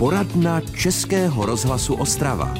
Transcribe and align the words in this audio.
Poradna 0.00 0.60
Českého 0.60 1.46
rozhlasu 1.46 1.94
Ostrava. 1.94 2.54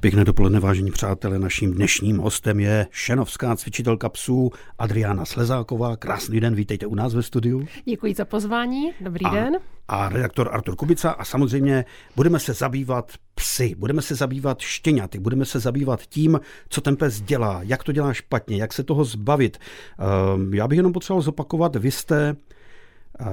Pěkné 0.00 0.24
dopoledne, 0.24 0.60
vážení 0.60 0.90
přátelé. 0.90 1.38
Naším 1.38 1.72
dnešním 1.72 2.18
hostem 2.18 2.60
je 2.60 2.86
šenovská 2.90 3.56
cvičitelka 3.56 4.08
psů 4.08 4.50
Adriana 4.78 5.24
Slezáková. 5.24 5.96
Krásný 5.96 6.40
den, 6.40 6.54
vítejte 6.54 6.86
u 6.86 6.94
nás 6.94 7.14
ve 7.14 7.22
studiu. 7.22 7.66
Děkuji 7.84 8.14
za 8.14 8.24
pozvání, 8.24 8.92
dobrý 9.00 9.24
a, 9.24 9.34
den. 9.34 9.56
A 9.88 10.08
redaktor 10.08 10.48
Artur 10.52 10.76
Kubica 10.76 11.10
a 11.10 11.24
samozřejmě 11.24 11.84
budeme 12.16 12.38
se 12.38 12.52
zabývat 12.52 13.12
psy, 13.34 13.74
budeme 13.78 14.02
se 14.02 14.14
zabývat 14.14 14.60
štěňaty, 14.60 15.18
budeme 15.18 15.44
se 15.44 15.60
zabývat 15.60 16.00
tím, 16.00 16.40
co 16.68 16.80
ten 16.80 16.96
pes 16.96 17.20
dělá, 17.20 17.60
jak 17.62 17.84
to 17.84 17.92
dělá 17.92 18.12
špatně, 18.12 18.56
jak 18.56 18.72
se 18.72 18.82
toho 18.82 19.04
zbavit. 19.04 19.58
Ehm, 19.98 20.54
já 20.54 20.68
bych 20.68 20.76
jenom 20.76 20.92
potřeboval 20.92 21.22
zopakovat, 21.22 21.76
vy 21.76 21.90
jste 21.90 22.36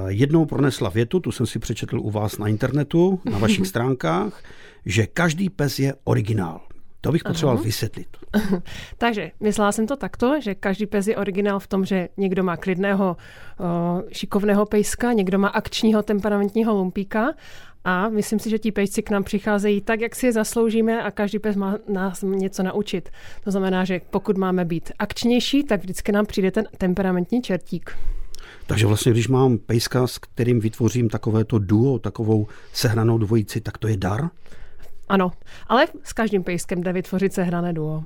jednou 0.08 0.46
pronesla 0.46 0.90
větu, 0.90 1.20
tu 1.20 1.32
jsem 1.32 1.46
si 1.46 1.60
přečetl 1.60 2.00
u 2.00 2.12
vás 2.12 2.38
na 2.38 2.48
internetu, 2.48 3.20
na 3.32 3.38
vašich 3.38 3.68
stránkách, 3.68 4.44
že 4.86 5.08
každý 5.08 5.50
pes 5.50 5.80
je 5.80 5.94
originál. 6.04 6.62
To 7.02 7.12
bych 7.12 7.24
potřeboval 7.24 7.56
Aha. 7.58 7.64
vysvětlit. 7.64 8.08
Takže 8.98 9.32
myslela 9.40 9.72
jsem 9.72 9.88
to 9.88 9.96
takto, 9.96 10.42
že 10.42 10.56
každý 10.56 10.86
pes 10.86 11.08
je 11.08 11.18
originál 11.18 11.60
v 11.60 11.68
tom, 11.68 11.86
že 11.86 12.10
někdo 12.18 12.44
má 12.44 12.58
klidného, 12.58 13.18
šikovného 14.12 14.66
pejska, 14.66 15.14
někdo 15.14 15.40
má 15.40 15.48
akčního 15.48 16.04
temperamentního 16.04 16.74
lumpíka 16.74 17.34
a 17.84 18.10
myslím 18.10 18.40
si, 18.40 18.50
že 18.50 18.60
ti 18.60 18.72
pejsci 18.72 19.04
k 19.04 19.10
nám 19.10 19.24
přicházejí 19.24 19.82
tak, 19.82 20.02
jak 20.02 20.16
si 20.16 20.26
je 20.26 20.32
zasloužíme 20.32 21.04
a 21.04 21.12
každý 21.12 21.40
pes 21.40 21.56
má 21.56 21.78
nás 21.88 22.22
něco 22.22 22.64
naučit. 22.64 23.10
To 23.44 23.52
znamená, 23.52 23.86
že 23.86 24.02
pokud 24.10 24.38
máme 24.38 24.66
být 24.66 24.92
akčnější, 25.00 25.64
tak 25.64 25.82
vždycky 25.82 26.12
nám 26.12 26.26
přijde 26.26 26.52
ten 26.52 26.66
temperamentní 26.78 27.42
čertík. 27.42 27.98
Takže 28.70 28.86
vlastně, 28.86 29.12
když 29.12 29.28
mám 29.28 29.58
pejska, 29.58 30.08
s 30.08 30.18
kterým 30.18 30.60
vytvořím 30.60 31.10
takovéto 31.10 31.60
duo, 31.60 32.00
takovou 32.00 32.48
sehranou 32.74 33.18
dvojici, 33.18 33.62
tak 33.62 33.78
to 33.78 33.88
je 33.88 33.98
dar? 33.98 34.30
Ano, 35.10 35.32
ale 35.68 35.88
s 36.04 36.14
každým 36.14 36.44
pejskem 36.44 36.84
jde 36.84 36.94
vytvořit 36.94 37.34
sehrané 37.34 37.74
duo. 37.74 38.04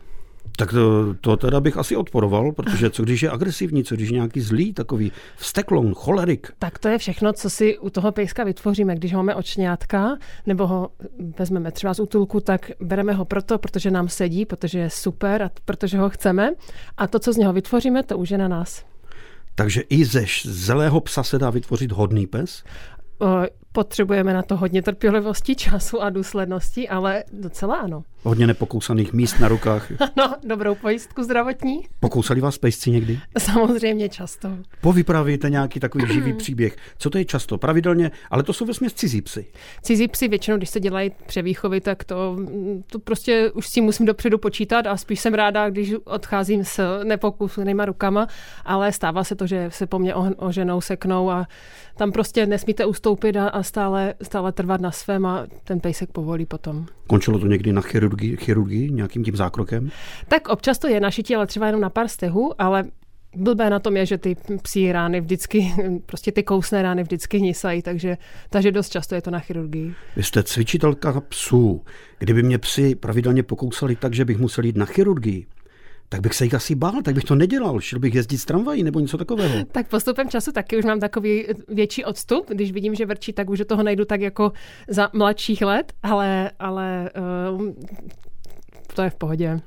Tak 0.58 0.72
to, 0.72 1.14
to 1.22 1.38
teda 1.38 1.59
bych 1.59 1.78
asi 1.78 1.95
odporoval, 1.95 2.52
protože 2.52 2.89
co 2.89 3.03
když 3.03 3.23
je 3.23 3.30
agresivní, 3.30 3.83
co 3.83 3.95
když 3.95 4.09
je 4.09 4.14
nějaký 4.14 4.42
zlý, 4.42 4.73
takový 4.73 5.11
vsteklon, 5.36 5.94
cholerik. 5.94 6.52
Tak 6.59 6.80
to 6.80 6.88
je 6.88 6.98
všechno, 6.98 7.33
co 7.33 7.50
si 7.50 7.77
u 7.77 7.89
toho 7.89 8.11
pejska 8.11 8.44
vytvoříme. 8.44 8.95
Když 8.95 9.14
ho 9.14 9.17
máme 9.17 9.36
očňátka, 9.36 10.17
nebo 10.45 10.67
ho 10.67 10.89
vezmeme 11.39 11.72
třeba 11.72 11.94
z 11.94 12.00
útulku, 12.00 12.39
tak 12.39 12.72
bereme 12.80 13.14
ho 13.14 13.25
proto, 13.25 13.58
protože 13.58 13.92
nám 13.92 14.09
sedí, 14.09 14.45
protože 14.45 14.80
je 14.80 14.89
super 14.89 15.42
a 15.42 15.50
protože 15.66 15.98
ho 15.98 16.09
chceme. 16.09 16.52
A 16.98 17.08
to, 17.08 17.20
co 17.20 17.33
z 17.33 17.38
něho 17.38 17.53
vytvoříme, 17.53 18.03
to 18.03 18.17
už 18.17 18.30
je 18.30 18.38
na 18.38 18.48
nás. 18.48 18.92
Takže 19.55 19.81
i 19.81 20.05
ze 20.05 20.25
zelého 20.43 21.01
psa 21.01 21.23
se 21.23 21.39
dá 21.39 21.49
vytvořit 21.49 21.91
hodný 21.91 22.27
pes? 22.27 22.63
Potřebujeme 23.71 24.33
na 24.33 24.41
to 24.41 24.57
hodně 24.57 24.81
trpělivosti, 24.81 25.55
času 25.55 26.01
a 26.01 26.09
důslednosti, 26.09 26.89
ale 26.89 27.23
docela 27.33 27.75
ano. 27.75 28.03
Hodně 28.25 28.47
nepokousaných 28.47 29.13
míst 29.13 29.39
na 29.39 29.47
rukách. 29.47 29.91
no, 30.17 30.35
dobrou 30.47 30.75
pojistku 30.75 31.23
zdravotní. 31.23 31.79
Pokousali 31.99 32.41
vás 32.41 32.57
pejsci 32.57 32.91
někdy? 32.91 33.19
Samozřejmě 33.38 34.09
často. 34.09 34.49
Povypravíte 34.81 35.49
nějaký 35.49 35.80
takový 35.80 36.13
živý 36.13 36.33
příběh. 36.33 36.75
Co 36.97 37.09
to 37.09 37.17
je 37.17 37.25
často? 37.25 37.57
Pravidelně, 37.57 38.11
ale 38.31 38.43
to 38.43 38.53
jsou 38.53 38.65
ve 38.65 38.73
cizí 38.89 39.21
psy. 39.21 39.45
Cizí 39.81 40.07
psy 40.07 40.27
většinou, 40.27 40.57
když 40.57 40.69
se 40.69 40.80
dělají 40.80 41.11
převýchovy, 41.25 41.81
tak 41.81 42.03
to, 42.03 42.38
to 42.88 42.99
prostě 42.99 43.52
už 43.52 43.67
si 43.67 43.81
musím 43.81 44.05
dopředu 44.05 44.37
počítat 44.37 44.87
a 44.87 44.97
spíš 44.97 45.19
jsem 45.19 45.33
ráda, 45.33 45.69
když 45.69 45.93
odcházím 46.03 46.65
s 46.65 47.03
nepokusenýma 47.03 47.85
rukama, 47.85 48.27
ale 48.65 48.91
stává 48.91 49.23
se 49.23 49.35
to, 49.35 49.47
že 49.47 49.67
se 49.71 49.87
po 49.87 49.99
mně 49.99 50.15
oženou, 50.37 50.81
seknou 50.81 51.30
a 51.30 51.47
tam 51.95 52.11
prostě 52.11 52.45
nesmíte 52.45 52.85
ustoupit 52.85 53.35
a, 53.37 53.47
a 53.47 53.63
stále, 53.63 54.13
stále 54.21 54.52
trvat 54.52 54.81
na 54.81 54.91
svém 54.91 55.25
a 55.25 55.47
ten 55.63 55.80
pejsek 55.80 56.11
povolí 56.11 56.45
potom. 56.45 56.85
Končilo 57.08 57.39
to 57.39 57.47
někdy 57.47 57.73
na 57.73 57.81
chirurgii, 57.81 58.12
chirurgii 58.17 58.92
nějakým 58.92 59.23
tím 59.23 59.36
zákrokem? 59.36 59.92
Tak 60.28 60.50
občas 60.50 60.80
to 60.80 60.88
je 60.88 60.99
na 60.99 61.11
šití, 61.11 61.36
ale 61.36 61.48
třeba 61.48 61.65
jenom 61.65 61.82
na 61.82 61.89
pár 61.89 62.08
stehů, 62.08 62.61
ale 62.61 62.83
Blbé 63.36 63.70
na 63.70 63.80
tom 63.80 63.98
je, 63.98 64.05
že 64.05 64.17
ty 64.17 64.37
psí 64.61 64.92
rány 64.92 65.21
vždycky, 65.21 65.73
prostě 66.05 66.32
ty 66.32 66.43
kousné 66.43 66.82
rány 66.82 67.04
vždycky 67.04 67.37
hnisají, 67.37 67.82
takže, 67.82 68.17
takže 68.49 68.71
dost 68.71 68.89
často 68.89 69.15
je 69.15 69.21
to 69.21 69.32
na 69.32 69.39
chirurgii. 69.39 69.93
Vy 70.15 70.23
jste 70.23 70.43
cvičitelka 70.43 71.21
psů. 71.21 71.83
Kdyby 72.20 72.43
mě 72.43 72.58
psy 72.58 72.95
pravidelně 72.95 73.43
pokousali 73.43 73.95
tak, 73.95 74.14
že 74.14 74.26
bych 74.26 74.37
musel 74.37 74.66
jít 74.66 74.77
na 74.77 74.86
chirurgii, 74.86 75.45
tak 76.09 76.21
bych 76.21 76.33
se 76.33 76.43
jich 76.43 76.53
asi 76.53 76.75
bál, 76.75 77.02
tak 77.03 77.15
bych 77.15 77.23
to 77.23 77.36
nedělal. 77.36 77.80
Šel 77.80 77.99
bych 77.99 78.15
jezdit 78.15 78.37
s 78.37 78.45
tramvají 78.45 78.83
nebo 78.83 78.99
něco 78.99 79.17
takového. 79.17 79.65
Tak 79.71 79.87
postupem 79.87 80.30
času 80.30 80.52
taky 80.52 80.77
už 80.77 80.86
mám 80.86 80.99
takový 80.99 81.45
větší 81.67 82.05
odstup. 82.05 82.49
Když 82.49 82.71
vidím, 82.71 82.95
že 82.95 83.05
vrčí, 83.05 83.33
tak 83.33 83.49
už 83.49 83.59
do 83.59 83.65
toho 83.65 83.83
najdu 83.83 84.05
tak 84.05 84.21
jako 84.21 84.52
za 84.87 85.09
mladších 85.13 85.61
let, 85.61 85.93
ale, 86.03 86.52
ale 86.59 87.09
uh, 87.55 87.71
to 88.95 89.02
je 89.02 89.09
v 89.09 89.15
pohodě. 89.15 89.59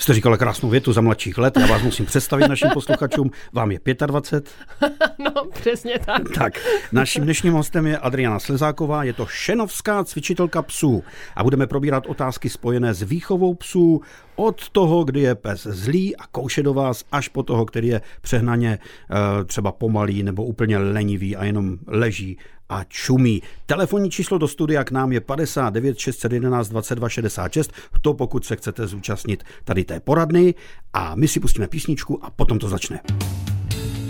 Jste 0.00 0.14
říkala 0.14 0.36
krásnou 0.36 0.68
větu 0.68 0.92
za 0.92 1.00
mladších 1.00 1.38
let, 1.38 1.56
já 1.56 1.66
vás 1.66 1.82
musím 1.82 2.06
představit 2.06 2.48
našim 2.48 2.70
posluchačům. 2.70 3.30
Vám 3.52 3.70
je 3.70 3.80
25. 4.06 4.52
No, 5.18 5.44
přesně 5.52 5.98
tak. 6.06 6.22
Tak, 6.34 6.52
naším 6.92 7.24
dnešním 7.24 7.52
hostem 7.52 7.86
je 7.86 7.98
Adriana 7.98 8.38
Slezáková, 8.38 9.04
je 9.04 9.12
to 9.12 9.26
šenovská 9.26 10.04
cvičitelka 10.04 10.62
psů 10.62 11.04
a 11.36 11.44
budeme 11.44 11.66
probírat 11.66 12.06
otázky 12.06 12.48
spojené 12.50 12.94
s 12.94 13.02
výchovou 13.02 13.54
psů, 13.54 14.00
od 14.36 14.70
toho, 14.70 15.04
kdy 15.04 15.20
je 15.20 15.34
pes 15.34 15.62
zlý 15.62 16.16
a 16.16 16.26
kouše 16.26 16.62
do 16.62 16.74
vás, 16.74 17.04
až 17.12 17.28
po 17.28 17.42
toho, 17.42 17.66
který 17.66 17.88
je 17.88 18.00
přehnaně 18.20 18.78
eh, 18.78 19.44
třeba 19.44 19.72
pomalý 19.72 20.22
nebo 20.22 20.44
úplně 20.44 20.78
lenivý 20.78 21.36
a 21.36 21.44
jenom 21.44 21.78
leží 21.86 22.38
a 22.68 22.84
čumí. 22.84 23.42
Telefonní 23.66 24.10
číslo 24.10 24.38
do 24.38 24.48
studia 24.48 24.84
k 24.84 24.90
nám 24.90 25.12
je 25.12 25.20
59 25.20 25.98
611 25.98 26.68
22 26.68 27.08
66, 27.08 27.72
to 28.00 28.14
pokud 28.14 28.44
se 28.44 28.56
chcete 28.56 28.86
zúčastnit 28.86 29.44
tady 29.64 29.84
té 29.84 30.00
poradny 30.00 30.54
a 30.92 31.14
my 31.14 31.28
si 31.28 31.40
pustíme 31.40 31.68
písničku 31.68 32.24
a 32.24 32.30
potom 32.30 32.58
to 32.58 32.68
začne. 32.68 33.00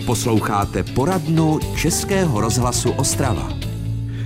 Posloucháte 0.05 0.83
poradnu 0.83 1.59
Českého 1.77 2.41
rozhlasu 2.41 2.91
Ostrava. 2.91 3.70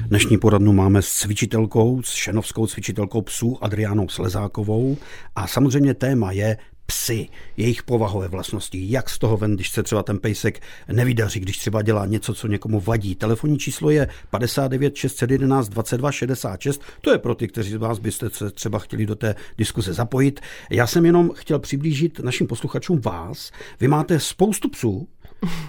Dnešní 0.08 0.38
poradnu 0.38 0.74
máme 0.74 1.02
s 1.02 1.10
cvičitelkou, 1.10 2.02
s 2.02 2.10
šenovskou 2.10 2.68
cvičitelkou 2.68 3.22
psů 3.22 3.58
Adriánou 3.62 4.10
Slezákovou 4.10 4.98
a 5.36 5.48
samozřejmě 5.48 5.94
téma 5.94 6.32
je 6.32 6.58
psy, 6.86 7.30
jejich 7.58 7.84
povahové 7.84 8.28
vlastnosti, 8.28 8.92
jak 8.92 9.10
z 9.10 9.20
toho 9.20 9.38
ven, 9.38 9.56
když 9.56 9.70
se 9.70 9.84
třeba 9.84 10.04
ten 10.04 10.20
pejsek 10.20 10.62
nevydaří, 10.92 11.40
když 11.40 11.58
třeba 11.58 11.82
dělá 11.82 12.06
něco, 12.06 12.34
co 12.34 12.48
někomu 12.48 12.80
vadí. 12.80 13.16
Telefonní 13.16 13.60
číslo 13.60 13.90
je 13.90 14.08
59 14.30 14.96
611 14.96 15.70
22 15.70 16.12
66, 16.12 16.82
to 17.02 17.12
je 17.12 17.18
pro 17.18 17.36
ty, 17.36 17.48
kteří 17.48 17.72
z 17.72 17.76
vás 17.76 18.00
byste 18.00 18.30
se 18.30 18.52
třeba 18.52 18.80
chtěli 18.80 19.06
do 19.06 19.16
té 19.16 19.36
diskuze 19.58 19.94
zapojit. 19.94 20.40
Já 20.70 20.88
jsem 20.88 21.06
jenom 21.06 21.32
chtěl 21.36 21.60
přiblížit 21.60 22.20
našim 22.20 22.48
posluchačům 22.48 23.02
vás. 23.02 23.52
Vy 23.80 23.88
máte 23.88 24.20
spoustu 24.20 24.70
psů, 24.70 25.08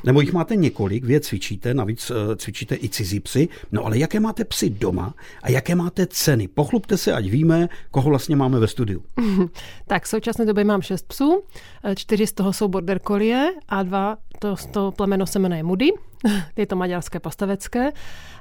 nebo 0.05 0.21
jich 0.21 0.33
máte 0.33 0.57
několik, 0.57 1.05
vy 1.05 1.13
je 1.13 1.21
cvičíte, 1.21 1.75
navíc 1.75 2.11
eh, 2.11 2.37
cvičíte 2.37 2.77
i 2.77 2.89
cizí 2.89 3.21
psy. 3.21 3.49
No 3.73 3.85
ale 3.85 3.99
jaké 3.99 4.21
máte 4.21 4.45
psy 4.45 4.71
doma 4.71 5.15
a 5.43 5.51
jaké 5.51 5.75
máte 5.75 6.07
ceny? 6.07 6.49
Pochlupte 6.49 6.97
se, 6.97 7.13
ať 7.13 7.25
víme, 7.25 7.69
koho 7.91 8.11
vlastně 8.11 8.37
máme 8.37 8.59
ve 8.59 8.69
studiu. 8.69 9.03
tak 9.87 10.05
v 10.05 10.09
současné 10.09 10.45
době 10.45 10.65
mám 10.65 10.83
šest 10.83 11.09
psů, 11.09 11.43
eh, 11.85 11.95
čtyři 11.95 12.27
z 12.27 12.33
toho 12.33 12.53
jsou 12.53 12.69
border 12.69 12.99
collie 12.99 13.53
a 13.69 13.83
dva, 13.83 14.17
to, 14.39 14.55
to 14.71 14.93
plemeno 14.93 15.27
se 15.27 15.39
jmenuje 15.39 15.63
Moody, 15.63 15.89
je 16.57 16.67
to 16.67 16.77
maďarské 16.77 17.21
pastavecké. 17.21 17.93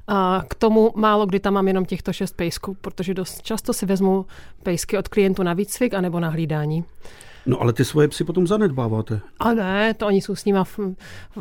A 0.08 0.44
k 0.48 0.56
tomu 0.56 0.92
málo 0.96 1.26
kdy 1.26 1.40
tam 1.40 1.54
mám 1.54 1.68
jenom 1.68 1.86
těchto 1.86 2.14
šest 2.14 2.36
pejsků, 2.36 2.78
protože 2.82 3.14
dost 3.14 3.42
často 3.42 3.74
si 3.74 3.86
vezmu 3.86 4.26
pejsky 4.64 4.98
od 4.98 5.08
klientů 5.08 5.44
na 5.44 5.54
výcvik 5.54 5.94
anebo 5.94 6.20
na 6.20 6.30
hlídání. 6.30 6.84
No 7.46 7.62
ale 7.62 7.74
ty 7.74 7.86
svoje 7.86 8.08
psy 8.08 8.24
potom 8.24 8.48
zanedbáváte. 8.48 9.22
A 9.40 9.54
ne, 9.54 9.94
to 9.94 10.08
oni 10.08 10.22
jsou 10.22 10.36
s 10.36 10.46
nima 10.46 10.64
v, 10.64 10.80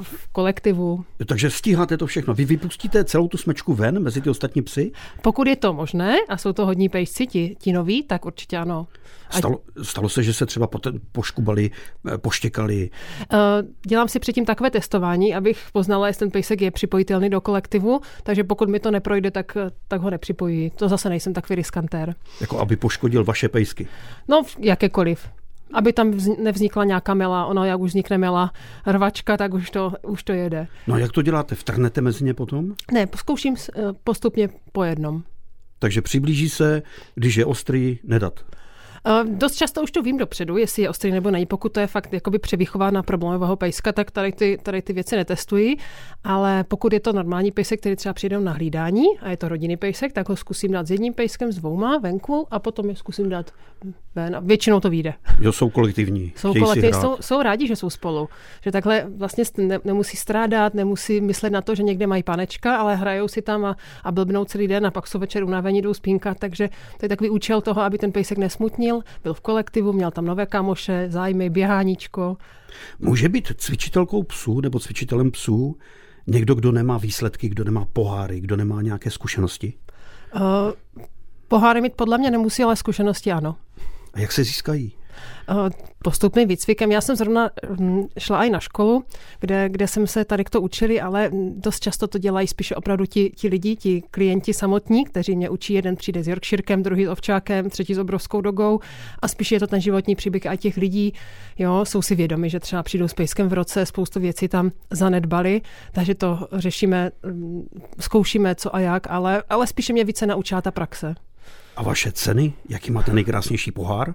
v 0.02 0.28
kolektivu. 0.32 1.04
Takže 1.26 1.50
stíháte 1.50 1.96
to 1.96 2.06
všechno. 2.06 2.34
Vy 2.34 2.44
vypustíte 2.44 3.04
celou 3.04 3.28
tu 3.28 3.36
smečku 3.36 3.74
ven 3.74 4.02
mezi 4.02 4.20
ty 4.20 4.30
ostatní 4.30 4.62
psy? 4.62 4.92
Pokud 5.22 5.46
je 5.46 5.56
to 5.56 5.72
možné 5.72 6.16
a 6.28 6.36
jsou 6.36 6.52
to 6.52 6.66
hodní 6.66 6.88
pejsci, 6.88 7.26
ti, 7.26 7.56
ti 7.58 7.72
noví, 7.72 8.02
tak 8.02 8.24
určitě 8.24 8.56
ano. 8.56 8.86
Stalo, 9.30 9.60
stalo 9.82 10.08
se, 10.08 10.22
že 10.22 10.32
se 10.32 10.46
třeba 10.46 10.68
poškubali, 11.12 11.70
eh, 12.14 12.18
poštěkali? 12.18 12.90
Uh, 13.32 13.38
dělám 13.86 14.08
si 14.08 14.18
předtím 14.18 14.44
takové 14.44 14.70
testování, 14.70 15.34
abych 15.34 15.58
poznala, 15.72 16.06
jestli 16.06 16.18
ten 16.18 16.30
pejsek 16.30 16.60
je 16.60 16.70
připojitelný 16.70 17.30
do 17.30 17.40
kolektivu, 17.40 18.00
takže 18.22 18.44
pokud 18.44 18.68
mi 18.68 18.80
to 18.80 18.90
neprojde, 18.90 19.30
tak, 19.30 19.56
tak 19.88 20.00
ho 20.00 20.10
nepřipojí. 20.10 20.70
To 20.70 20.88
zase 20.88 21.08
nejsem 21.08 21.32
takový 21.32 21.54
riskantér. 21.54 22.14
Jako 22.40 22.58
aby 22.58 22.76
poškodil 22.76 23.24
vaše 23.24 23.48
pejsky? 23.48 23.88
No, 24.28 24.42
jakékoliv 24.58 25.28
aby 25.74 25.92
tam 25.92 26.14
nevznikla 26.38 26.84
nějaká 26.84 27.14
mela. 27.14 27.46
Ono, 27.46 27.64
jak 27.64 27.80
už 27.80 27.90
vznikne 27.90 28.18
mela 28.18 28.52
rvačka, 28.86 29.36
tak 29.36 29.54
už 29.54 29.70
to, 29.70 29.92
už 30.02 30.22
to 30.22 30.32
jede. 30.32 30.66
No 30.86 30.94
a 30.94 30.98
jak 30.98 31.12
to 31.12 31.22
děláte? 31.22 31.54
Vtrhnete 31.54 32.00
mezi 32.00 32.24
ně 32.24 32.34
potom? 32.34 32.74
Ne, 32.92 33.08
zkouším 33.16 33.56
postupně 34.04 34.48
po 34.72 34.84
jednom. 34.84 35.22
Takže 35.78 36.02
přiblíží 36.02 36.48
se, 36.48 36.82
když 37.14 37.36
je 37.36 37.46
ostrý, 37.46 37.98
nedat. 38.04 38.44
Dost 39.24 39.54
často 39.54 39.82
už 39.82 39.90
to 39.90 40.02
vím 40.02 40.18
dopředu, 40.18 40.56
jestli 40.56 40.82
je 40.82 40.90
ostrý 40.90 41.10
nebo 41.10 41.30
není. 41.30 41.46
Pokud 41.46 41.72
to 41.72 41.80
je 41.80 41.86
fakt 41.86 42.12
jakoby 42.12 42.38
převychová 42.38 42.90
na 42.90 43.02
problémového 43.02 43.56
pejska, 43.56 43.92
tak 43.92 44.10
tady 44.10 44.32
ty, 44.32 44.58
tady 44.62 44.82
ty 44.82 44.92
věci 44.92 45.16
netestuji. 45.16 45.76
Ale 46.24 46.64
pokud 46.64 46.92
je 46.92 47.00
to 47.00 47.12
normální 47.12 47.50
pejsek, 47.50 47.80
který 47.80 47.96
třeba 47.96 48.12
přijde 48.12 48.40
na 48.40 48.52
hlídání 48.52 49.04
a 49.20 49.30
je 49.30 49.36
to 49.36 49.48
rodinný 49.48 49.76
pejsek, 49.76 50.12
tak 50.12 50.28
ho 50.28 50.36
zkusím 50.36 50.72
dát 50.72 50.86
s 50.86 50.90
jedním 50.90 51.14
pejskem, 51.14 51.52
s 51.52 51.56
dvouma 51.56 51.98
venku 51.98 52.46
a 52.50 52.58
potom 52.58 52.88
je 52.88 52.96
zkusím 52.96 53.28
dát 53.28 53.50
ven. 54.14 54.36
A 54.36 54.40
většinou 54.40 54.80
to 54.80 54.90
vyjde. 54.90 55.14
Jo, 55.40 55.52
jsou 55.52 55.70
kolektivní. 55.70 56.32
Jsou 56.36 56.54
kolektivní, 56.54 57.00
jsou, 57.00 57.16
jsou 57.20 57.42
rádi, 57.42 57.66
že 57.66 57.76
jsou 57.76 57.90
spolu. 57.90 58.28
Že 58.62 58.72
takhle 58.72 59.06
vlastně 59.16 59.44
ne, 59.58 59.78
nemusí 59.84 60.16
strádat, 60.16 60.74
nemusí 60.74 61.20
myslet 61.20 61.50
na 61.50 61.60
to, 61.60 61.74
že 61.74 61.82
někde 61.82 62.06
mají 62.06 62.22
panečka, 62.22 62.76
ale 62.76 62.96
hrajou 62.96 63.28
si 63.28 63.42
tam 63.42 63.64
a, 63.64 63.76
a 64.04 64.12
blbnou 64.12 64.44
celý 64.44 64.68
den 64.68 64.86
a 64.86 64.90
pak 64.90 65.06
jsou 65.06 65.18
večer 65.18 65.44
unavení, 65.44 65.82
jdou 65.82 65.94
spínkat. 65.94 66.38
Takže 66.38 66.68
to 66.98 67.04
je 67.04 67.08
takový 67.08 67.30
účel 67.30 67.60
toho, 67.60 67.82
aby 67.82 67.98
ten 67.98 68.12
pejsek 68.12 68.38
nesmutnil, 68.38 68.93
byl 69.22 69.34
v 69.34 69.40
kolektivu, 69.40 69.92
měl 69.92 70.10
tam 70.10 70.24
nové 70.24 70.46
kamoše, 70.46 71.06
zájmy, 71.10 71.50
běháníčko. 71.50 72.36
Může 72.98 73.28
být 73.28 73.52
cvičitelkou 73.56 74.22
psů 74.22 74.60
nebo 74.60 74.80
cvičitelem 74.80 75.30
psů 75.30 75.76
někdo, 76.26 76.54
kdo 76.54 76.72
nemá 76.72 76.98
výsledky, 76.98 77.48
kdo 77.48 77.64
nemá 77.64 77.86
poháry, 77.92 78.40
kdo 78.40 78.56
nemá 78.56 78.82
nějaké 78.82 79.10
zkušenosti? 79.10 79.72
Uh, 80.34 80.40
poháry 81.48 81.80
mít 81.80 81.94
podle 81.94 82.18
mě 82.18 82.30
nemusí, 82.30 82.62
ale 82.62 82.76
zkušenosti 82.76 83.32
ano. 83.32 83.56
A 84.12 84.20
jak 84.20 84.32
se 84.32 84.44
získají? 84.44 84.92
Eh, 85.48 85.70
postupným 86.04 86.48
výcvikem. 86.48 86.92
Já 86.92 87.00
jsem 87.00 87.16
zrovna 87.16 87.50
hm, 87.68 88.02
šla 88.18 88.44
i 88.44 88.50
na 88.50 88.60
školu, 88.60 89.04
kde, 89.40 89.68
kde 89.68 89.88
jsem 89.88 90.06
se 90.06 90.24
tady 90.24 90.44
to 90.44 90.60
učili, 90.60 91.00
ale 91.00 91.30
dost 91.56 91.80
často 91.80 92.06
to 92.06 92.18
dělají 92.18 92.48
spíše 92.48 92.74
opravdu 92.74 93.06
ti, 93.06 93.30
ti 93.30 93.48
lidi, 93.48 93.76
ti 93.76 94.02
klienti 94.10 94.54
samotní, 94.54 95.04
kteří 95.04 95.36
mě 95.36 95.50
učí. 95.50 95.74
Jeden 95.74 95.96
přijde 95.96 96.22
s 96.22 96.28
Yorkshirkem, 96.28 96.82
druhý 96.82 97.06
s 97.06 97.08
ovčákem, 97.08 97.70
třetí 97.70 97.94
s 97.94 97.98
obrovskou 97.98 98.40
dogou 98.40 98.80
a 99.22 99.28
spíš 99.28 99.52
je 99.52 99.60
to 99.60 99.66
ten 99.66 99.80
životní 99.80 100.16
příběh 100.16 100.46
a 100.46 100.56
těch 100.56 100.76
lidí 100.76 101.12
jo, 101.58 101.84
jsou 101.84 102.02
si 102.02 102.14
vědomi, 102.14 102.50
že 102.50 102.60
třeba 102.60 102.82
přijdou 102.82 103.08
s 103.08 103.14
pejskem 103.14 103.48
v 103.48 103.52
roce, 103.52 103.86
spoustu 103.86 104.20
věcí 104.20 104.48
tam 104.48 104.70
zanedbali, 104.90 105.60
takže 105.92 106.14
to 106.14 106.48
řešíme, 106.52 107.10
hm, 107.26 107.68
zkoušíme 108.00 108.54
co 108.54 108.76
a 108.76 108.80
jak, 108.80 109.06
ale, 109.10 109.42
ale 109.50 109.66
spíše 109.66 109.92
mě 109.92 110.04
více 110.04 110.26
naučá 110.26 110.60
ta 110.60 110.70
praxe. 110.70 111.14
A 111.76 111.82
vaše 111.82 112.12
ceny? 112.12 112.52
Jaký 112.68 112.90
máte 112.90 113.12
nejkrásnější 113.12 113.72
pohár? 113.72 114.14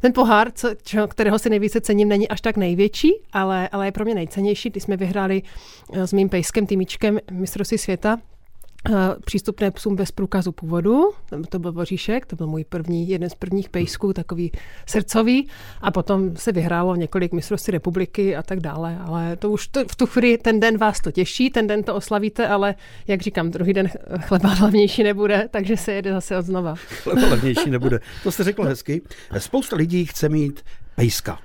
Ten 0.00 0.12
pohár, 0.12 0.50
co, 0.52 0.74
čo, 0.82 1.06
kterého 1.06 1.38
si 1.38 1.50
nejvíce 1.50 1.80
cením, 1.80 2.08
není 2.08 2.28
až 2.28 2.40
tak 2.40 2.56
největší, 2.56 3.12
ale, 3.32 3.68
ale 3.68 3.86
je 3.86 3.92
pro 3.92 4.04
mě 4.04 4.14
nejcennější. 4.14 4.70
Když 4.70 4.82
jsme 4.82 4.96
vyhráli 4.96 5.42
eh, 5.92 6.06
s 6.06 6.12
mým 6.12 6.28
pejskem, 6.28 6.66
týmičkem 6.66 7.18
mistrovství 7.30 7.78
světa, 7.78 8.18
přístupné 9.24 9.70
psům 9.70 9.96
bez 9.96 10.10
průkazu 10.10 10.52
původu. 10.52 11.10
To 11.48 11.58
byl 11.58 11.72
Voříšek, 11.72 12.26
to 12.26 12.36
byl 12.36 12.46
můj 12.46 12.64
první, 12.64 13.08
jeden 13.08 13.30
z 13.30 13.34
prvních 13.34 13.68
pejsků, 13.68 14.12
takový 14.12 14.52
srdcový. 14.86 15.48
A 15.80 15.90
potom 15.90 16.36
se 16.36 16.52
vyhrálo 16.52 16.96
několik 16.96 17.32
mistrovství 17.32 17.70
republiky 17.70 18.36
a 18.36 18.42
tak 18.42 18.60
dále. 18.60 18.98
Ale 19.06 19.36
to 19.36 19.50
už 19.50 19.68
to, 19.68 19.84
v 19.84 19.96
tu 19.96 20.06
chvíli 20.06 20.38
ten 20.38 20.60
den 20.60 20.78
vás 20.78 21.00
to 21.00 21.12
těší, 21.12 21.50
ten 21.50 21.66
den 21.66 21.82
to 21.82 21.94
oslavíte, 21.94 22.48
ale 22.48 22.74
jak 23.06 23.22
říkám, 23.22 23.50
druhý 23.50 23.72
den 23.72 23.88
chleba 24.20 24.48
hlavnější 24.48 25.02
nebude, 25.02 25.48
takže 25.50 25.76
se 25.76 25.92
jede 25.92 26.12
zase 26.12 26.36
od 26.36 26.42
znova. 26.42 26.74
Chleba 26.74 27.26
hlavnější 27.26 27.70
nebude. 27.70 28.00
To 28.22 28.32
jste 28.32 28.44
řekl 28.44 28.64
hezky. 28.64 29.02
Spousta 29.38 29.76
lidí 29.76 30.06
chce 30.06 30.28
mít 30.28 30.64
pejska. 30.96 31.38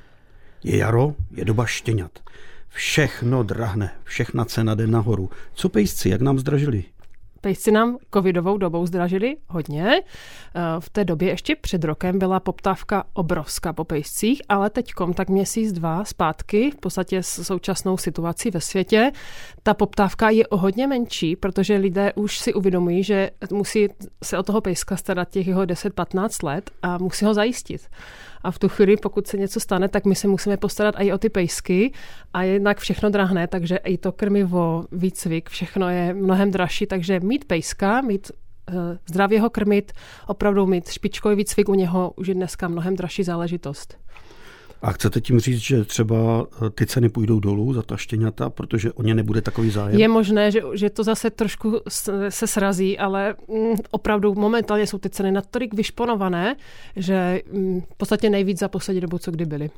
Je 0.63 0.78
jaro, 0.78 1.16
je 1.31 1.45
doba 1.45 1.66
štěňat. 1.66 2.12
Všechno 2.69 3.44
drahne, 3.44 3.92
všechna 4.04 4.45
cena 4.45 4.75
jde 4.75 4.88
nahoru. 4.88 5.30
Co 5.54 5.69
pejsci, 5.69 6.10
jak 6.10 6.22
nám 6.22 6.40
zdražili? 6.40 6.84
Pejsci 7.44 7.72
nám 7.72 7.98
covidovou 8.13 8.57
dobou 8.57 8.86
zdražili 8.86 9.38
hodně. 9.48 9.92
Eh, 9.95 10.62
v 10.80 10.90
té 10.90 11.06
době 11.06 11.30
ještě 11.30 11.56
před 11.56 11.84
rokem 11.84 12.19
byla 12.19 12.40
poptávka 12.40 13.04
obrovská 13.13 13.74
po 13.74 13.84
pejscích, 13.84 14.42
ale 14.50 14.69
teďkom 14.69 15.13
tak 15.13 15.30
měsíc, 15.30 15.74
dva 15.74 16.06
zpátky, 16.06 16.72
v 16.72 16.75
podstatě 16.75 17.24
s 17.24 17.44
současnou 17.44 17.98
situací 17.98 18.51
ve 18.51 18.62
světě, 18.62 19.12
ta 19.63 19.74
poptávka 19.74 20.30
je 20.30 20.48
o 20.48 20.57
hodně 20.57 20.88
menší, 20.88 21.36
protože 21.36 21.75
lidé 21.75 22.13
už 22.16 22.40
si 22.40 22.54
uvědomují, 22.54 23.04
že 23.04 23.31
musí 23.51 23.88
se 24.24 24.38
o 24.38 24.44
toho 24.44 24.62
pejska 24.62 24.98
starat 24.98 25.30
těch 25.30 25.48
jeho 25.48 25.62
10-15 25.62 26.48
let 26.48 26.72
a 26.81 26.98
musí 26.98 27.25
ho 27.25 27.34
zajistit. 27.34 27.90
A 28.44 28.51
v 28.51 28.60
tu 28.60 28.69
chvíli, 28.69 28.98
pokud 28.98 29.28
se 29.28 29.38
něco 29.38 29.60
stane, 29.60 29.88
tak 29.88 30.06
my 30.06 30.16
se 30.16 30.28
musíme 30.28 30.57
postarat 30.57 30.95
i 30.98 31.13
o 31.13 31.18
ty 31.18 31.30
pejsky 31.30 31.92
a 32.34 32.44
jednak 32.44 32.80
všechno 32.80 33.10
drahne, 33.10 33.48
takže 33.48 33.75
i 33.75 33.98
to 33.98 34.12
krmivo, 34.12 34.86
výcvik, 34.92 35.50
všechno 35.50 35.90
je 35.90 36.13
mnohem 36.13 36.51
dražší, 36.51 36.86
takže 36.86 37.19
mít 37.19 37.45
pejska, 37.45 38.01
mít 38.01 38.31
uh, 38.72 38.75
zdravě 39.10 39.42
ho 39.42 39.50
krmit, 39.50 39.92
opravdu 40.28 40.66
mít 40.66 40.90
špičkový 40.90 41.36
výcvik 41.36 41.69
u 41.69 41.74
něho 41.74 42.13
už 42.16 42.28
je 42.28 42.34
dneska 42.34 42.68
mnohem 42.68 42.95
dražší 42.95 43.24
záležitost. 43.24 44.02
A 44.83 44.91
chcete 44.91 45.21
tím 45.21 45.39
říct, 45.39 45.59
že 45.59 45.85
třeba 45.85 46.47
eh, 46.65 46.69
ty 46.69 46.85
ceny 46.85 47.09
půjdou 47.09 47.39
dolů 47.39 47.74
za 47.74 47.81
ta 47.81 47.97
štěňata, 47.97 48.50
protože 48.50 48.91
o 48.91 49.03
ně 49.03 49.15
nebude 49.15 49.41
takový 49.41 49.69
zájem? 49.69 50.00
Je 50.00 50.07
možné, 50.07 50.51
že, 50.51 50.62
že 50.74 50.89
to 50.89 51.03
zase 51.03 51.30
trošku 51.30 51.81
se 52.30 52.47
srazí, 52.47 52.97
ale 52.97 53.35
mm, 53.47 53.75
opravdu 53.91 54.33
momentálně 54.33 54.88
jsou 54.88 54.97
ty 54.97 55.09
ceny 55.09 55.31
natolik 55.31 55.74
vyšponované, 55.74 56.56
že 56.95 57.41
mm, 57.51 57.81
v 57.81 57.97
podstatě 57.97 58.30
nejvíc 58.30 58.59
za 58.59 58.68
poslední 58.68 59.01
dobu, 59.01 59.18
co 59.18 59.31
kdy 59.31 59.45
byly. 59.45 59.69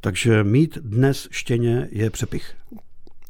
Takže 0.00 0.44
mít 0.44 0.78
dnes 0.78 1.28
štěně 1.30 1.88
je 1.90 2.10
přepich. 2.10 2.54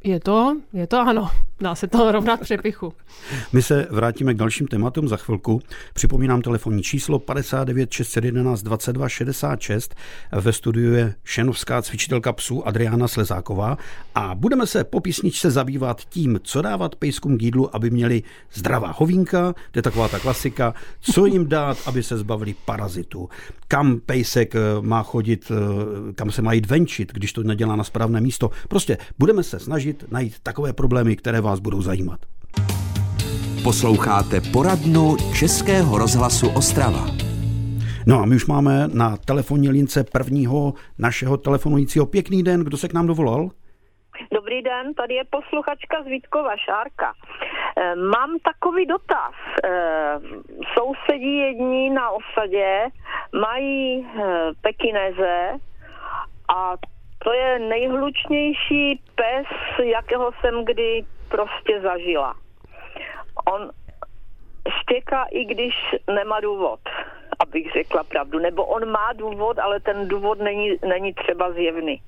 Je 0.04 0.20
to, 0.20 0.56
je 0.72 0.87
to 0.87 1.00
ano. 1.00 1.31
Dá 1.60 1.75
se 1.75 1.87
to 1.87 2.12
rovnat 2.12 2.40
přepichu. 2.40 2.93
My 3.52 3.62
se 3.62 3.87
vrátíme 3.90 4.34
k 4.34 4.37
dalším 4.37 4.66
tématům 4.66 5.08
za 5.08 5.16
chvilku. 5.16 5.60
Připomínám 5.94 6.43
telefonní 6.43 6.82
číslo 6.82 7.19
59 7.19 7.93
611 7.93 8.62
22 8.62 9.08
66. 9.08 9.94
Ve 10.32 10.52
studiu 10.52 10.93
je 10.93 11.14
šenovská 11.25 11.82
cvičitelka 11.82 12.32
psů 12.32 12.66
Adriana 12.66 13.08
Slezáková 13.08 13.78
a 14.14 14.34
budeme 14.34 14.66
se 14.66 14.84
po 14.84 15.00
písničce 15.00 15.50
zabývat 15.50 16.00
tím, 16.08 16.40
co 16.43 16.62
dávat 16.62 16.96
pejskům 16.96 17.38
k 17.38 17.43
jídlu, 17.43 17.76
aby 17.76 17.90
měli 17.90 18.22
zdravá 18.52 18.94
hovínka, 18.96 19.54
to 19.70 19.78
je 19.78 19.82
taková 19.82 20.08
ta 20.08 20.19
klasika, 20.19 20.75
co 21.00 21.26
jim 21.26 21.49
dát, 21.49 21.78
aby 21.87 22.02
se 22.02 22.19
zbavili 22.19 22.54
parazitu, 22.64 23.28
kam 23.69 24.00
pejsek 24.06 24.54
eh, 24.54 24.60
má 24.81 25.02
chodit, 25.02 25.52
eh, 25.54 26.12
kam 26.12 26.31
se 26.31 26.43
má 26.43 26.52
jít 26.52 26.66
venčit, 26.66 27.12
když 27.12 27.32
to 27.32 27.43
nedělá 27.43 27.76
na 27.76 27.84
správné 27.84 28.20
místo. 28.20 28.50
Prostě 28.69 28.99
budeme 29.19 29.43
se 29.43 29.58
snažit 29.58 29.92
najít 30.11 30.35
takové 30.43 30.73
problémy, 30.73 31.17
které 31.17 31.41
vás 31.41 31.53
vás 31.53 31.61
budou 31.61 31.83
zajímat. 31.83 32.21
Posloucháte 33.65 34.41
poradnu 34.53 35.17
Českého 35.39 35.99
rozhlasu 35.99 36.47
Ostrava. 36.56 37.06
No 38.06 38.21
a 38.23 38.25
my 38.25 38.35
už 38.37 38.47
máme 38.47 38.89
na 38.94 39.17
telefonní 39.17 39.69
lince 39.69 40.05
prvního 40.05 40.73
našeho 40.99 41.37
telefonujícího. 41.37 42.06
Pěkný 42.06 42.43
den, 42.43 42.61
kdo 42.65 42.77
se 42.77 42.89
k 42.89 42.93
nám 42.93 43.06
dovolal? 43.06 43.50
Dobrý 44.35 44.62
den, 44.62 44.94
tady 44.94 45.15
je 45.15 45.25
posluchačka 45.31 46.03
z 46.03 46.06
Vítkova 46.06 46.56
Šárka. 46.56 47.12
E, 47.12 47.97
mám 47.97 48.31
takový 48.45 48.87
dotaz. 48.87 49.35
E, 49.65 49.69
sousedí 50.75 51.37
jední 51.37 51.90
na 51.90 52.11
osadě 52.11 52.88
mají 53.40 54.00
e, 54.00 54.05
pekineze 54.61 55.52
a 56.49 56.75
to 57.25 57.33
je 57.33 57.59
nejhlučnější 57.59 59.00
pes, 59.14 59.47
jakého 59.85 60.31
jsem 60.41 60.64
kdy 60.64 61.05
prostě 61.29 61.81
zažila. 61.81 62.35
On 63.52 63.71
štěká, 64.81 65.25
i 65.31 65.45
když 65.45 65.75
nemá 66.14 66.41
důvod, 66.41 66.81
abych 67.41 67.73
řekla 67.73 68.05
pravdu. 68.05 68.38
Nebo 68.38 68.64
on 68.64 68.91
má 68.91 69.12
důvod, 69.12 69.59
ale 69.59 69.81
ten 69.81 70.09
důvod 70.09 70.38
není, 70.38 70.76
není 70.88 71.14
třeba 71.14 71.52
zjevný. 71.52 72.02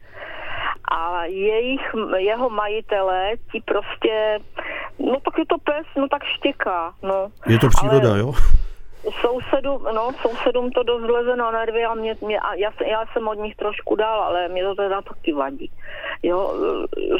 A 0.90 1.24
jejich, 1.24 1.94
jeho 2.16 2.50
majitele 2.50 3.32
ti 3.52 3.62
prostě, 3.64 4.38
no 4.98 5.20
tak 5.20 5.38
je 5.38 5.46
to 5.46 5.58
pes, 5.58 5.86
no 5.96 6.08
tak 6.08 6.24
štěká. 6.24 6.94
No. 7.02 7.28
Je 7.46 7.58
to 7.58 7.68
příroda, 7.68 8.10
ale, 8.10 8.18
jo? 8.18 8.32
Sousedům, 9.20 9.82
no, 9.94 10.10
sousedům 10.22 10.70
to 10.70 10.82
dost 10.82 11.02
leze 11.02 11.36
na 11.36 11.50
nervy 11.50 11.84
a, 11.84 11.94
mě, 11.94 12.16
mě, 12.20 12.40
a 12.40 12.54
já, 12.54 12.72
já 12.86 13.04
jsem 13.12 13.28
od 13.28 13.34
nich 13.34 13.56
trošku 13.56 13.96
dál, 13.96 14.22
ale 14.22 14.48
mě 14.48 14.64
to 14.64 14.74
teda 14.74 15.02
taky 15.02 15.32
vadí. 15.32 15.70
Jo, 16.22 16.54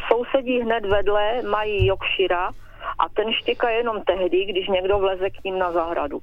sousedí 0.08 0.60
hned 0.60 0.86
vedle 0.86 1.42
mají 1.42 1.86
Jokšira 1.86 2.50
a 2.98 3.08
ten 3.08 3.32
štěká 3.32 3.70
jenom 3.70 4.02
tehdy, 4.02 4.44
když 4.44 4.68
někdo 4.68 4.98
vleze 4.98 5.30
k 5.30 5.44
ním 5.44 5.58
na 5.58 5.72
zahradu. 5.72 6.20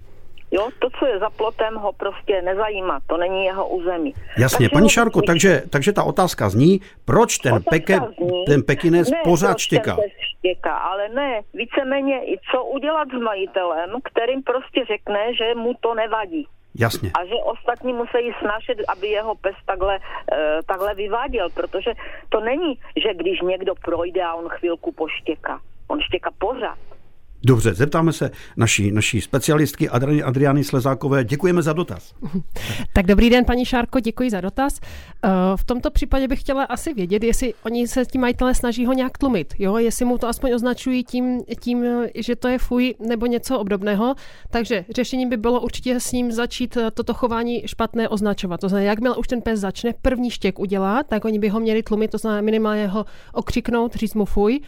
Jo, 0.51 0.69
to, 0.79 0.89
co 0.99 1.05
je 1.05 1.19
za 1.19 1.29
plotem, 1.29 1.75
ho 1.75 1.93
prostě 1.93 2.41
nezajímá, 2.41 2.99
to 3.07 3.17
není 3.17 3.45
jeho 3.45 3.69
území. 3.69 4.13
Jasně, 4.37 4.69
tak 4.69 4.73
paní 4.73 4.89
Šárko, 4.89 5.21
takže, 5.21 5.63
takže 5.69 5.93
ta 5.93 6.03
otázka 6.03 6.49
zní, 6.49 6.81
proč 7.05 7.37
ten, 7.37 7.63
peke, 7.69 7.99
zní, 8.17 8.45
ten 8.45 8.63
Pekinez 8.63 9.11
ne, 9.11 9.21
pořád 9.23 9.57
štěká? 9.57 9.97
štěká? 10.37 10.77
Ale 10.77 11.09
ne, 11.09 11.41
víceméně 11.53 12.25
i 12.25 12.39
co 12.51 12.63
udělat 12.63 13.07
s 13.07 13.21
majitelem, 13.23 13.89
kterým 14.03 14.43
prostě 14.43 14.85
řekne, 14.85 15.35
že 15.35 15.55
mu 15.55 15.73
to 15.79 15.95
nevadí. 15.95 16.47
Jasně. 16.75 17.11
A 17.13 17.25
že 17.25 17.35
ostatní 17.35 17.93
musí 17.93 18.31
snažit, 18.39 18.77
aby 18.87 19.07
jeho 19.07 19.35
pes 19.35 19.55
takhle, 19.65 19.95
e, 19.95 19.99
takhle 20.65 20.95
vyváděl, 20.95 21.49
protože 21.49 21.93
to 22.29 22.39
není, 22.39 22.79
že 23.03 23.13
když 23.13 23.41
někdo 23.41 23.75
projde 23.75 24.23
a 24.23 24.33
on 24.33 24.49
chvilku 24.49 24.91
poštěká. 24.91 25.59
On 25.87 26.01
štěká 26.01 26.29
pořád. 26.37 26.77
Dobře, 27.43 27.73
zeptáme 27.73 28.13
se 28.13 28.31
naší, 28.57 28.91
naší 28.91 29.21
specialistky 29.21 29.89
Adri- 29.89 30.25
Adriany 30.25 30.63
Slezákové. 30.63 31.23
Děkujeme 31.23 31.61
za 31.61 31.73
dotaz. 31.73 32.13
Tak 32.93 33.05
dobrý 33.05 33.29
den, 33.29 33.45
paní 33.45 33.65
Šárko, 33.65 33.99
děkuji 33.99 34.29
za 34.29 34.41
dotaz. 34.41 34.79
Eh, 35.23 35.29
v 35.55 35.63
tomto 35.63 35.91
případě 35.91 36.27
bych 36.27 36.39
chtěla 36.39 36.63
asi 36.63 36.93
vědět, 36.93 37.23
jestli 37.23 37.53
oni 37.65 37.87
se 37.87 38.05
ti 38.05 38.17
majitelé 38.17 38.55
snaží 38.55 38.85
ho 38.85 38.93
nějak 38.93 39.17
tlumit, 39.17 39.53
jo? 39.59 39.77
jestli 39.77 40.05
mu 40.05 40.17
to 40.17 40.27
aspoň 40.27 40.53
označují 40.53 41.03
tím, 41.03 41.41
tím, 41.59 41.85
že 42.15 42.35
to 42.35 42.47
je 42.47 42.57
fuj 42.57 42.95
nebo 42.99 43.25
něco 43.25 43.59
obdobného. 43.59 44.15
Takže 44.49 44.85
řešením 44.95 45.29
by 45.29 45.37
bylo 45.37 45.61
určitě 45.61 45.99
s 45.99 46.11
ním 46.11 46.31
začít 46.31 46.77
eh, 46.77 46.91
toto 46.91 47.13
chování 47.13 47.63
špatné 47.65 48.09
označovat. 48.09 48.59
To 48.59 48.69
znamená, 48.69 48.89
jakmile 48.89 49.15
už 49.15 49.27
ten 49.27 49.41
pes 49.41 49.59
začne 49.59 49.93
první 50.01 50.31
štěk 50.31 50.59
udělat, 50.59 51.07
tak 51.07 51.25
oni 51.25 51.39
by 51.39 51.49
ho 51.49 51.59
měli 51.59 51.83
tlumit, 51.83 52.11
to 52.11 52.17
znamená 52.17 52.41
minimálně 52.41 52.87
ho 52.87 53.05
okřiknout, 53.33 53.95
říct 53.95 54.13
mu 54.13 54.25
fuj 54.25 54.59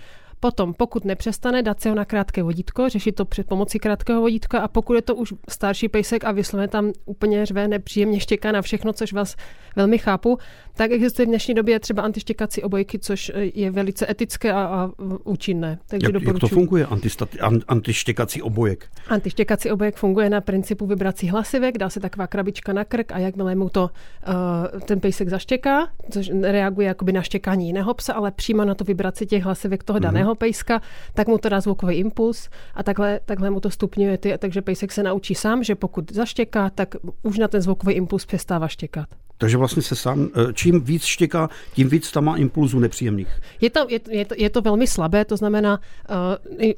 Potom, 0.44 0.74
pokud 0.74 1.06
nepřestane, 1.06 1.64
dát 1.64 1.82
si 1.82 1.90
ho 1.90 1.96
na 1.96 2.06
krátké 2.06 2.44
vodítko, 2.44 2.90
řešit 2.90 3.12
to 3.12 3.26
při 3.26 3.44
pomocí 3.44 3.80
krátkého 3.80 4.22
vodítka 4.22 4.60
a 4.60 4.68
pokud 4.68 4.94
je 4.94 5.02
to 5.02 5.16
už 5.16 5.34
starší 5.50 5.90
pejsek 5.90 6.24
a 6.24 6.32
vysloveně 6.32 6.68
tam 6.68 6.92
úplně 7.06 7.46
řve, 7.46 7.68
nepříjemně 7.68 8.20
štěká 8.20 8.52
na 8.52 8.62
všechno, 8.62 8.94
což 8.94 9.14
vás 9.14 9.36
velmi 9.76 9.98
chápu, 9.98 10.38
tak 10.76 10.92
existuje 10.92 11.26
v 11.26 11.30
dnešní 11.30 11.54
době 11.54 11.80
třeba 11.80 12.04
antištěkací 12.04 12.64
obojky, 12.64 13.00
což 13.00 13.32
je 13.36 13.72
velice 13.72 14.12
etické 14.12 14.52
a, 14.52 14.60
a 14.60 14.90
účinné. 15.24 15.80
Takže 15.88 16.08
jak, 16.14 16.24
jak 16.24 16.40
to 16.40 16.48
funguje, 16.48 16.86
antistati, 16.86 17.40
an, 17.40 17.60
antištěkací 17.68 18.42
obojek? 18.42 18.88
Antištěkací 19.10 19.72
obojek 19.72 19.96
funguje 19.96 20.30
na 20.30 20.42
principu 20.42 20.86
vibrací 20.86 21.30
hlasivek, 21.30 21.78
dá 21.78 21.90
se 21.90 22.00
taková 22.00 22.28
krabička 22.28 22.74
na 22.74 22.86
krk 22.86 23.12
a 23.12 23.18
jakmile 23.18 23.56
mu 23.56 23.70
to 23.70 23.84
uh, 23.84 24.80
ten 24.80 25.00
pejsek 25.00 25.30
zaštěká, 25.30 25.88
což 26.12 26.32
reaguje 26.42 26.88
jakoby 26.88 27.12
na 27.12 27.22
štěkání 27.22 27.68
jiného 27.68 27.94
psa, 27.94 28.14
ale 28.14 28.32
přímo 28.32 28.66
na 28.66 28.76
to 28.76 28.84
vibraci 28.84 29.26
těch 29.26 29.44
hlasivek 29.44 29.84
toho 29.84 30.00
mm-hmm. 30.00 30.33
Daného 30.34 30.36
pejska, 30.36 30.82
tak 31.14 31.28
mu 31.28 31.38
to 31.38 31.50
dá 31.50 31.62
zvukový 31.62 31.96
impuls 31.96 32.50
a 32.76 32.84
takhle, 32.84 33.20
takhle 33.26 33.50
mu 33.50 33.60
to 33.60 33.70
stupňuje 33.70 34.18
ty, 34.18 34.38
takže 34.38 34.62
pejsek 34.62 34.92
se 34.92 35.04
naučí 35.04 35.36
sám, 35.36 35.64
že 35.64 35.76
pokud 35.76 36.12
zaštěká, 36.12 36.70
tak 36.70 36.96
už 37.24 37.38
na 37.38 37.48
ten 37.48 37.62
zvukový 37.62 37.94
impuls 37.94 38.26
přestává 38.26 38.68
štěkat. 38.68 39.08
Takže 39.38 39.58
vlastně 39.58 39.82
se 39.82 39.96
sám, 39.96 40.30
eh, 40.36 40.54
čím 40.54 40.82
víc 40.82 41.04
štěká, 41.04 41.50
tím 41.74 41.90
víc 41.90 42.12
tam 42.12 42.26
má 42.26 42.38
impulzů 42.38 42.80
nepříjemných. 42.80 43.28
Je 43.62 43.70
to, 43.70 43.86
je, 43.90 44.00
je, 44.10 44.26
to, 44.26 44.36
je 44.38 44.50
to 44.50 44.62
velmi 44.62 44.88
slabé, 44.88 45.26
to 45.26 45.38
znamená, 45.38 45.80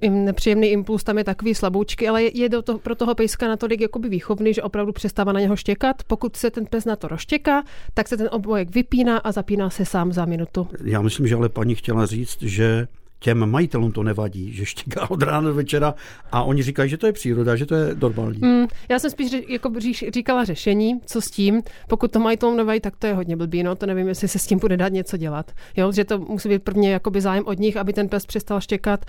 uh, 0.01 0.09
nepříjemný 0.09 0.67
impuls 0.67 1.03
tam 1.03 1.17
je 1.17 1.24
takový 1.24 1.55
slaboučky, 1.55 2.07
ale 2.07 2.24
je, 2.24 2.31
je 2.38 2.50
to 2.50 2.77
pro 2.77 2.95
toho 2.95 3.15
pejska 3.15 3.47
natolik 3.47 3.81
jakoby 3.81 4.09
výchovný, 4.09 4.53
že 4.53 4.62
opravdu 4.62 4.93
přestává 4.93 5.31
na 5.31 5.39
něho 5.39 5.55
štěkat. 5.55 6.03
Pokud 6.07 6.35
se 6.35 6.51
ten 6.51 6.65
pes 6.65 6.85
na 6.85 6.95
to 6.95 7.07
rozštěká, 7.07 7.63
tak 7.93 8.07
se 8.07 8.17
ten 8.17 8.29
obojek 8.31 8.75
vypíná 8.75 9.17
a 9.17 9.31
zapíná 9.31 9.69
se 9.69 9.85
sám 9.85 10.13
za 10.13 10.25
minutu. 10.25 10.67
Já 10.83 11.01
myslím, 11.01 11.27
že 11.27 11.35
ale 11.35 11.50
paní 11.50 11.75
chtěla 11.75 12.05
říct, 12.05 12.41
že 12.41 12.88
těm 13.25 13.46
majitelům 13.51 13.91
to 13.91 14.03
nevadí, 14.03 14.53
že 14.53 14.65
štíká 14.65 15.12
od 15.12 15.24
rána 15.24 15.48
do 15.48 15.53
večera 15.53 15.96
a 16.32 16.44
oni 16.44 16.63
říkají, 16.63 16.89
že 16.89 16.98
to 16.98 17.05
je 17.05 17.13
příroda, 17.13 17.55
že 17.55 17.65
to 17.65 17.75
je 17.75 17.96
normální. 18.01 18.39
Mm, 18.41 18.67
já 18.89 19.00
jsem 19.00 19.12
spíš 19.12 19.32
jako 19.48 19.72
říkala 20.13 20.44
řešení, 20.44 21.00
co 21.05 21.22
s 21.22 21.32
tím. 21.32 21.62
Pokud 21.88 22.12
to 22.12 22.20
majitelům 22.20 22.58
nevadí, 22.58 22.79
tak 22.79 22.96
to 22.96 23.08
je 23.08 23.13
hodně 23.13 23.36
blbý, 23.36 23.63
no 23.63 23.75
to 23.75 23.86
nevím, 23.86 24.08
jestli 24.08 24.27
se 24.27 24.39
s 24.39 24.48
tím 24.48 24.60
bude 24.60 24.77
dát 24.77 24.94
něco 24.94 25.17
dělat. 25.17 25.51
Jo, 25.77 25.91
že 25.91 26.05
to 26.05 26.20
musí 26.20 26.50
být 26.50 26.63
prvně 26.63 26.91
jakoby 26.91 27.22
zájem 27.22 27.44
od 27.48 27.60
nich, 27.60 27.77
aby 27.77 27.94
ten 27.94 28.10
pes 28.10 28.25
přestal 28.25 28.62
štěkat. 28.62 29.05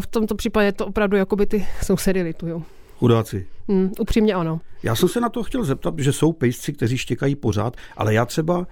V 0.00 0.06
tomto 0.06 0.34
případě 0.34 0.72
to 0.72 0.86
opravdu 0.86 1.16
jakoby 1.16 1.46
ty 1.46 1.66
sousedy 1.82 2.22
litují. 2.22 2.62
Chudáci. 3.02 3.46
Mm, 3.68 3.92
upřímně 4.00 4.34
ano. 4.34 4.60
Já 4.82 4.94
jsem 4.94 5.08
se 5.08 5.20
na 5.20 5.28
to 5.28 5.42
chtěl 5.42 5.64
zeptat, 5.64 5.98
že 5.98 6.12
jsou 6.12 6.32
pejsci, 6.32 6.72
kteří 6.72 6.98
štěkají 6.98 7.36
pořád, 7.36 7.76
ale 7.96 8.14
já 8.14 8.26
třeba, 8.26 8.58
uh, 8.58 8.66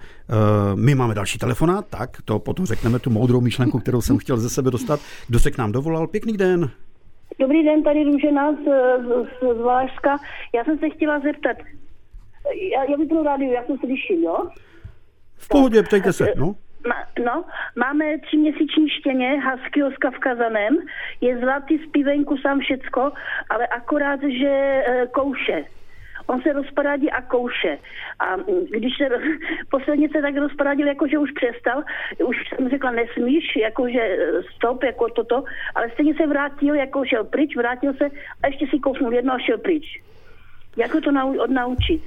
my 0.75 0.95
máme 0.95 1.15
další 1.15 1.39
telefonát, 1.39 1.85
tak 1.89 2.21
to 2.25 2.39
potom 2.39 2.65
řekneme 2.65 2.99
tu 2.99 3.09
moudrou 3.09 3.41
myšlenku, 3.41 3.79
kterou 3.79 4.01
jsem 4.01 4.17
chtěl 4.17 4.37
ze 4.37 4.49
sebe 4.49 4.71
dostat. 4.71 4.99
Kdo 5.27 5.39
se 5.39 5.51
k 5.51 5.57
nám 5.57 5.71
dovolal? 5.71 6.07
Pěkný 6.07 6.37
den. 6.37 6.69
Dobrý 7.39 7.63
den, 7.63 7.83
tady 7.83 8.03
Růžena 8.03 8.51
z, 8.51 8.65
z, 9.03 9.57
z 9.57 9.61
Valašska. 9.61 10.17
Já 10.55 10.63
jsem 10.63 10.79
se 10.79 10.89
chtěla 10.89 11.19
zeptat, 11.19 11.57
já, 12.73 12.83
já 12.83 12.97
vypnu 12.97 13.23
rádiu, 13.23 13.51
já 13.51 13.65
jsem 13.65 13.77
slyším, 13.77 14.23
jo? 14.23 14.37
V 15.35 15.47
pohodě, 15.47 15.83
ptejte 15.83 16.13
se, 16.13 16.33
no. 16.35 16.55
No, 17.25 17.43
máme 17.75 18.17
tříměsíční 18.17 18.89
štěně, 18.89 19.41
huskyho 19.51 19.91
s 19.91 19.97
kavkazanem, 19.97 20.77
je 21.21 21.39
zlatý 21.39 21.77
zpívenku 21.77 22.37
sám 22.37 22.59
všecko, 22.59 23.11
ale 23.49 23.67
akorát, 23.67 24.19
že 24.23 24.49
e, 24.49 25.07
kouše. 25.11 25.65
On 26.27 26.41
se 26.41 26.53
rozpadádí 26.53 27.11
a 27.11 27.21
kouše. 27.21 27.77
A 28.19 28.35
když 28.69 28.97
se 28.97 29.09
posledně 29.71 30.09
se 30.09 30.21
tak 30.21 30.35
rozpadádil, 30.37 30.87
jako 30.87 31.07
že 31.07 31.17
už 31.17 31.31
přestal, 31.31 31.83
už 32.25 32.37
jsem 32.49 32.69
řekla 32.69 32.91
nesmíš, 32.91 33.55
jakože 33.55 33.99
e, 33.99 34.43
stop, 34.55 34.83
jako 34.83 35.09
toto, 35.09 35.43
ale 35.75 35.89
stejně 35.89 36.13
se 36.13 36.27
vrátil, 36.27 36.75
jako 36.75 37.05
šel 37.05 37.23
pryč, 37.23 37.55
vrátil 37.55 37.93
se 37.93 38.05
a 38.43 38.47
ještě 38.47 38.67
si 38.67 38.79
kousnul 38.79 39.13
jedno 39.13 39.33
a 39.33 39.39
šel 39.39 39.57
pryč. 39.57 40.01
Jak 40.77 40.91
to 40.91 41.11
nau- 41.11 41.41
odnaučit? 41.43 42.03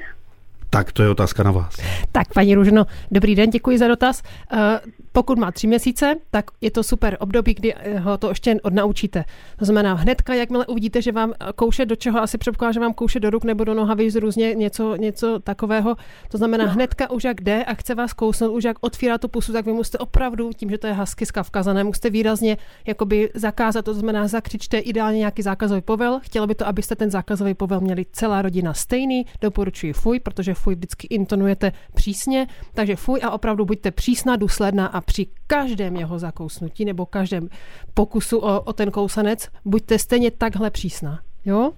Tak 0.75 0.93
to 0.93 1.02
je 1.02 1.09
otázka 1.09 1.43
na 1.43 1.50
vás. 1.50 1.76
Tak, 2.12 2.33
paní 2.35 2.54
Růžno, 2.54 2.87
dobrý 3.11 3.35
den, 3.35 3.50
děkuji 3.50 3.78
za 3.78 3.88
dotaz. 3.88 4.23
Eh, 4.52 4.81
pokud 5.12 5.38
má 5.38 5.52
tři 5.52 5.66
měsíce, 5.66 6.14
tak 6.31 6.45
je 6.61 6.71
to 6.71 6.83
super 6.83 7.16
období, 7.21 7.54
kdy 7.54 7.75
eh, 7.75 7.99
ho 7.99 8.19
to 8.19 8.28
ještě 8.28 8.57
odnaučíte. 8.62 9.25
To 9.59 9.64
znamená, 9.64 9.95
hnedka, 9.95 10.35
jakmile 10.35 10.66
uvidíte, 10.66 11.02
že 11.02 11.12
vám 11.12 11.33
kouše 11.54 11.87
do 11.87 11.97
čeho, 11.97 12.23
asi 12.23 12.38
předpokládá, 12.38 12.73
že 12.73 12.81
vám 12.81 12.95
kouše 12.95 13.21
do 13.21 13.31
ruk 13.31 13.45
nebo 13.45 13.64
do 13.64 13.75
nohavic 13.75 14.14
různě 14.14 14.54
něco, 14.54 14.97
něco 14.97 15.38
takového. 15.38 15.97
To 16.28 16.38
znamená, 16.38 16.64
hnedka 16.64 17.11
už 17.11 17.25
jak 17.25 17.40
jde 17.40 17.64
a 17.64 17.75
chce 17.75 17.95
vás 17.95 18.12
kousnout, 18.12 18.52
už 18.52 18.64
jak 18.64 18.76
otvírá 18.81 19.19
tu 19.19 19.28
pusu, 19.28 19.52
tak 19.52 19.66
vy 19.66 19.73
musíte 19.73 19.99
opravdu, 19.99 20.50
tím, 20.57 20.71
že 20.71 20.78
to 20.78 20.87
je 20.87 20.93
husky 20.93 21.26
skavkazané, 21.26 21.85
musíte 21.85 22.11
výrazně 22.11 22.57
jakoby 22.87 23.31
zakázat, 23.35 23.85
to 23.85 23.95
znamená, 23.95 24.28
zakřičte 24.28 24.78
ideálně 24.78 25.19
nějaký 25.19 25.43
zákazový 25.43 25.81
povel. 25.81 26.21
Chtělo 26.23 26.47
by 26.47 26.54
to, 26.54 26.66
abyste 26.66 26.97
ten 26.97 27.11
zákazový 27.11 27.54
povel 27.54 27.81
měli 27.81 28.07
celá 28.12 28.43
rodina 28.43 28.75
stejný. 28.75 29.26
Doporučuji 29.40 29.93
fuj, 29.93 30.21
protože 30.21 30.54
fuj 30.64 30.75
vždycky 30.75 31.06
intonujete 31.06 31.73
přísně, 31.94 32.47
takže 32.75 32.97
fuj 32.97 33.21
a 33.23 33.30
opravdu 33.30 33.64
buďte 33.64 33.90
přísná, 33.90 34.37
důsledná 34.37 34.87
a 34.87 35.00
při 35.00 35.26
každém 35.47 35.97
jeho 35.97 36.18
zakousnutí 36.18 36.85
nebo 36.85 37.06
každém 37.06 37.49
pokusu 37.94 38.38
o, 38.38 38.61
o 38.61 38.73
ten 38.73 38.90
kousanec 38.90 39.49
buďte 39.64 39.99
stejně 39.99 40.30
takhle 40.30 40.71
přísná. 40.71 41.21
Jo? 41.44 41.73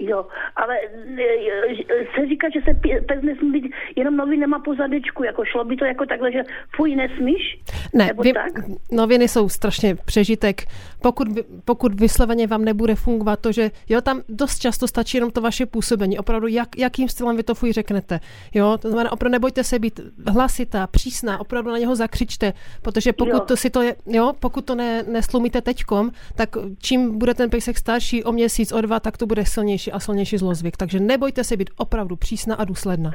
Jo, 0.00 0.26
ale 0.56 0.74
e, 0.76 2.06
se 2.14 2.26
říká, 2.28 2.48
že 2.54 2.60
se 2.60 2.74
pes 3.08 3.22
nesmí 3.22 3.60
být 3.60 3.72
jenom 3.96 4.16
novinama 4.16 4.58
po 4.58 4.74
zadečku, 4.74 5.24
jako 5.24 5.44
šlo 5.44 5.64
by 5.64 5.76
to 5.76 5.84
jako 5.84 6.06
takhle, 6.06 6.32
že 6.32 6.42
fuj, 6.76 6.96
nesmíš? 6.96 7.58
Ne, 7.94 8.10
vy, 8.22 8.32
tak? 8.32 8.52
noviny 8.92 9.28
jsou 9.28 9.48
strašně 9.48 9.94
přežitek. 9.94 10.62
Pokud, 11.02 11.28
pokud 11.64 12.00
vysloveně 12.00 12.46
vám 12.46 12.64
nebude 12.64 12.94
fungovat 12.94 13.40
to, 13.40 13.52
že 13.52 13.70
jo, 13.88 14.00
tam 14.00 14.22
dost 14.28 14.58
často 14.58 14.88
stačí 14.88 15.16
jenom 15.16 15.30
to 15.30 15.40
vaše 15.40 15.66
působení, 15.66 16.18
opravdu 16.18 16.46
jak, 16.46 16.78
jakým 16.78 17.08
stylem 17.08 17.36
vy 17.36 17.42
to 17.42 17.54
fuj 17.54 17.72
řeknete. 17.72 18.20
Jo, 18.54 18.78
to 18.82 18.88
znamená, 18.88 19.12
opravdu 19.12 19.32
nebojte 19.32 19.64
se 19.64 19.78
být 19.78 20.00
hlasitá, 20.26 20.86
přísná, 20.86 21.40
opravdu 21.40 21.70
na 21.70 21.78
něho 21.78 21.96
zakřičte, 21.96 22.52
protože 22.82 23.12
pokud 23.12 23.32
jo. 23.32 23.40
to 23.40 23.56
si 23.56 23.70
to 23.70 23.82
je, 23.82 23.96
jo, 24.06 24.32
pokud 24.40 24.64
to 24.64 24.74
ne, 24.74 25.02
neslumíte 25.02 25.60
teďkom, 25.60 26.10
tak 26.34 26.48
čím 26.78 27.18
bude 27.18 27.34
ten 27.34 27.50
pejsek 27.50 27.78
starší 27.78 28.24
o 28.24 28.32
měsíc, 28.32 28.72
o 28.72 28.80
dva, 28.80 29.00
tak 29.00 29.16
to 29.16 29.26
bude 29.26 29.46
silnější 29.46 29.89
silnější 29.90 29.92
a 29.92 30.00
silnější 30.00 30.38
zlozvyk. 30.38 30.76
Takže 30.76 31.00
nebojte 31.00 31.44
se 31.44 31.56
být 31.56 31.70
opravdu 31.76 32.16
přísná 32.16 32.54
a 32.54 32.64
důsledná. 32.64 33.10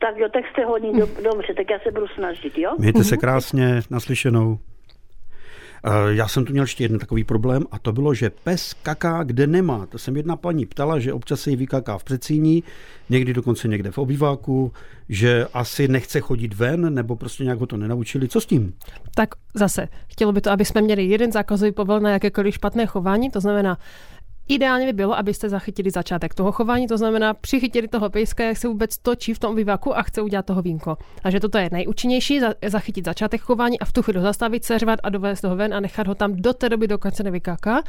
Tak 0.00 0.16
jo, 0.16 0.28
tak 0.32 0.44
jste 0.52 0.64
hodně 0.64 0.92
do, 0.92 1.06
dobře, 1.22 1.54
tak 1.54 1.70
já 1.70 1.78
se 1.78 1.90
budu 1.90 2.06
snažit, 2.08 2.58
jo? 2.58 2.74
Mějte 2.78 3.04
se 3.04 3.16
krásně, 3.16 3.82
naslyšenou. 3.90 4.58
Eh, 5.86 6.14
já 6.14 6.28
jsem 6.28 6.44
tu 6.44 6.52
měl 6.52 6.64
ještě 6.64 6.84
jeden 6.84 6.98
takový 6.98 7.24
problém 7.24 7.62
a 7.70 7.78
to 7.78 7.92
bylo, 7.92 8.14
že 8.14 8.30
pes 8.30 8.74
kaká 8.82 9.22
kde 9.22 9.46
nemá. 9.46 9.86
To 9.86 9.98
jsem 9.98 10.16
jedna 10.16 10.36
paní 10.36 10.66
ptala, 10.66 10.98
že 10.98 11.12
občas 11.12 11.40
se 11.40 11.50
jí 11.50 11.56
vykaká 11.56 11.98
v 11.98 12.04
předsíní, 12.04 12.64
někdy 13.10 13.32
dokonce 13.32 13.68
někde 13.68 13.90
v 13.90 13.98
obýváku, 13.98 14.72
že 15.08 15.46
asi 15.54 15.88
nechce 15.88 16.20
chodit 16.20 16.54
ven, 16.54 16.94
nebo 16.94 17.16
prostě 17.16 17.44
nějak 17.44 17.58
ho 17.58 17.66
to 17.66 17.76
nenaučili. 17.76 18.28
Co 18.28 18.40
s 18.40 18.46
tím? 18.46 18.74
Tak 19.14 19.28
zase, 19.54 19.88
chtělo 20.08 20.32
by 20.32 20.40
to, 20.40 20.50
aby 20.50 20.64
jsme 20.64 20.82
měli 20.82 21.04
jeden 21.04 21.32
zákazový 21.32 21.72
povel 21.72 22.00
na 22.00 22.10
jakékoliv 22.10 22.54
špatné 22.54 22.86
chování, 22.86 23.30
to 23.30 23.40
znamená, 23.40 23.78
Ideálně 24.48 24.86
by 24.86 24.92
bylo, 24.92 25.18
abyste 25.18 25.48
zachytili 25.48 25.90
začátek 25.90 26.34
toho 26.34 26.52
chování, 26.52 26.86
to 26.86 26.98
znamená 26.98 27.34
přichytili 27.34 27.88
toho 27.88 28.10
pejska, 28.10 28.44
jak 28.44 28.56
se 28.56 28.68
vůbec 28.68 28.98
točí 28.98 29.34
v 29.34 29.38
tom 29.38 29.56
vývaku 29.56 29.98
a 29.98 30.02
chce 30.02 30.22
udělat 30.22 30.46
toho 30.46 30.62
vínko. 30.62 30.96
Takže 31.22 31.40
toto 31.40 31.58
je 31.58 31.68
nejúčinnější, 31.72 32.40
zachytit 32.66 33.04
začátek 33.04 33.40
chování 33.40 33.80
a 33.80 33.84
v 33.84 33.92
tu 33.92 34.02
chvíli 34.02 34.20
zastavit, 34.20 34.64
seřvat 34.64 35.00
a 35.02 35.08
dovést 35.08 35.44
ho 35.44 35.56
ven 35.56 35.74
a 35.74 35.80
nechat 35.80 36.06
ho 36.06 36.14
tam 36.14 36.36
do 36.36 36.52
té 36.52 36.68
doby, 36.68 36.88
dokud 36.88 37.14
se 37.14 37.22
nevykáká. 37.22 37.82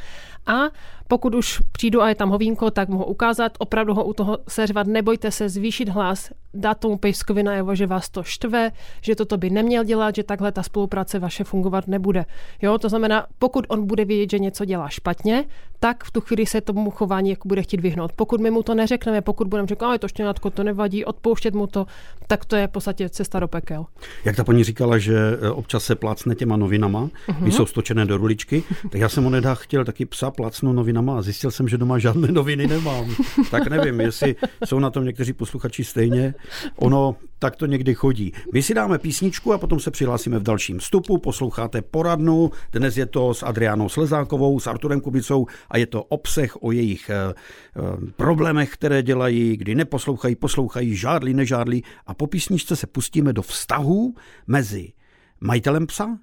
A 0.46 0.62
pokud 1.08 1.34
už 1.34 1.60
přijdu 1.72 2.02
a 2.02 2.08
je 2.08 2.14
tam 2.14 2.30
hovínko, 2.30 2.70
tak 2.70 2.88
mu 2.88 2.98
ho 2.98 3.04
ukázat, 3.04 3.52
opravdu 3.58 3.94
ho 3.94 4.04
u 4.04 4.12
toho 4.12 4.38
seřvat, 4.48 4.86
nebojte 4.86 5.30
se 5.30 5.48
zvýšit 5.48 5.88
hlas, 5.88 6.30
dát 6.54 6.78
tomu 6.78 6.98
pejskovi 6.98 7.42
najevo, 7.42 7.74
že 7.74 7.86
vás 7.86 8.08
to 8.08 8.22
štve, 8.22 8.72
že 9.00 9.14
toto 9.14 9.36
by 9.36 9.50
neměl 9.50 9.84
dělat, 9.84 10.14
že 10.14 10.22
takhle 10.22 10.52
ta 10.52 10.62
spolupráce 10.62 11.18
vaše 11.18 11.44
fungovat 11.44 11.88
nebude. 11.88 12.24
Jo, 12.62 12.78
to 12.78 12.88
znamená, 12.88 13.26
pokud 13.38 13.64
on 13.68 13.86
bude 13.86 14.04
vědět, 14.04 14.30
že 14.30 14.38
něco 14.38 14.64
dělá 14.64 14.88
špatně, 14.88 15.44
tak 15.80 16.04
v 16.04 16.10
tu 16.10 16.20
chvíli 16.20 16.45
se 16.48 16.60
tomu 16.60 16.90
chování 16.90 17.30
jako 17.30 17.48
bude 17.48 17.62
chtít 17.62 17.80
vyhnout. 17.80 18.12
Pokud 18.12 18.40
my 18.40 18.50
mu 18.50 18.62
to 18.62 18.74
neřekneme, 18.74 19.20
pokud 19.20 19.48
budeme 19.48 19.68
říkat, 19.68 19.86
ale 19.86 19.98
to 19.98 20.08
štěnátko 20.08 20.50
to 20.50 20.64
nevadí, 20.64 21.04
odpouštět 21.04 21.54
mu 21.54 21.66
to, 21.66 21.86
tak 22.26 22.44
to 22.44 22.56
je 22.56 22.66
v 22.66 22.70
podstatě 22.70 23.08
cesta 23.08 23.40
do 23.40 23.48
pekel. 23.48 23.86
Jak 24.24 24.36
ta 24.36 24.44
paní 24.44 24.64
říkala, 24.64 24.98
že 24.98 25.38
e, 25.40 25.50
občas 25.50 25.84
se 25.84 25.94
plácne 25.94 26.34
těma 26.34 26.56
novinama, 26.56 27.08
uh-huh. 27.28 27.48
jsou 27.48 27.66
stočené 27.66 28.06
do 28.06 28.16
ruličky, 28.16 28.62
tak 28.90 29.00
já 29.00 29.08
jsem 29.08 29.26
onedá 29.26 29.54
chtěl 29.54 29.84
taky 29.84 30.06
psa 30.06 30.30
plácnout 30.30 30.76
novinama 30.76 31.18
a 31.18 31.22
zjistil 31.22 31.50
jsem, 31.50 31.68
že 31.68 31.78
doma 31.78 31.98
žádné 31.98 32.28
noviny 32.28 32.66
nemám. 32.66 33.14
tak 33.50 33.66
nevím, 33.66 34.00
jestli 34.00 34.36
jsou 34.64 34.78
na 34.78 34.90
tom 34.90 35.04
někteří 35.04 35.32
posluchači 35.32 35.84
stejně. 35.84 36.34
Ono 36.76 37.16
tak 37.38 37.56
to 37.56 37.66
někdy 37.66 37.94
chodí. 37.94 38.32
My 38.52 38.62
si 38.62 38.74
dáme 38.74 38.98
písničku 38.98 39.52
a 39.52 39.58
potom 39.58 39.80
se 39.80 39.90
přihlásíme 39.90 40.38
v 40.38 40.42
dalším 40.42 40.78
vstupu. 40.78 41.18
Posloucháte 41.18 41.82
poradnu. 41.82 42.50
Dnes 42.72 42.96
je 42.96 43.06
to 43.06 43.34
s 43.34 43.42
Adriánou 43.42 43.88
Slezákovou, 43.88 44.60
s 44.60 44.66
Arturem 44.66 45.00
Kubicou 45.00 45.46
a 45.70 45.78
je 45.78 45.86
to 45.86 46.02
obsah 46.02 46.56
o 46.60 46.72
jejich 46.72 47.10
eh, 47.10 47.14
eh, 47.16 47.80
problémech, 48.16 48.70
které 48.70 49.02
dělají, 49.02 49.56
kdy 49.56 49.74
neposlouchají, 49.74 50.36
poslouchají, 50.36 50.96
žádlí, 50.96 51.34
nežádlí. 51.34 51.84
A 52.06 52.14
po 52.14 52.26
písničce 52.26 52.76
se 52.76 52.86
pustíme 52.86 53.32
do 53.32 53.42
vztahů 53.42 54.14
mezi 54.46 54.92
majitelem 55.40 55.86
psa 55.86 56.18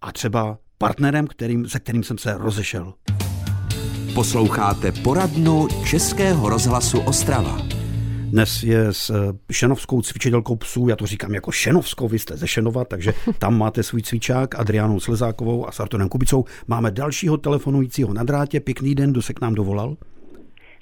a 0.00 0.12
třeba 0.12 0.58
partnerem, 0.78 1.26
kterým, 1.26 1.68
se 1.68 1.80
kterým 1.80 2.02
jsem 2.02 2.18
se 2.18 2.34
rozešel. 2.38 2.94
Posloucháte 4.14 4.92
poradnu 4.92 5.68
Českého 5.84 6.48
rozhlasu 6.48 7.00
Ostrava. 7.00 7.67
Dnes 8.30 8.62
je 8.62 8.92
s 8.92 9.10
eh, 9.10 9.52
šenovskou 9.52 10.02
cvičitelkou 10.02 10.56
psů, 10.56 10.88
já 10.88 10.96
to 10.96 11.06
říkám 11.06 11.34
jako 11.34 11.52
šenovskou, 11.52 12.08
vy 12.08 12.18
jste 12.18 12.36
ze 12.36 12.48
Šenova, 12.48 12.84
takže 12.84 13.12
tam 13.38 13.58
máte 13.58 13.82
svůj 13.82 14.02
cvičák, 14.02 14.58
Adriánou 14.60 15.00
Slezákovou 15.00 15.68
a 15.68 15.72
s 15.72 15.80
Arturem 15.80 16.08
Kubicou. 16.08 16.44
Máme 16.66 16.90
dalšího 16.90 17.36
telefonujícího 17.36 18.14
na 18.14 18.22
drátě. 18.22 18.60
Pěkný 18.60 18.94
den, 18.94 19.12
kdo 19.12 19.22
se 19.22 19.34
k 19.34 19.40
nám 19.40 19.54
dovolal? 19.54 19.96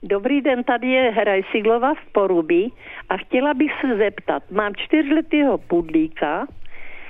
Dobrý 0.03 0.41
den, 0.41 0.65
tady 0.65 0.87
je 0.87 1.11
Hraj 1.11 1.43
Siglova 1.53 1.95
z 1.95 2.13
Poruby 2.13 2.69
a 3.09 3.17
chtěla 3.17 3.55
bych 3.55 3.71
se 3.81 3.97
zeptat, 3.97 4.43
mám 4.51 4.73
čtyřletého 4.77 5.59
pudlíka, 5.59 6.47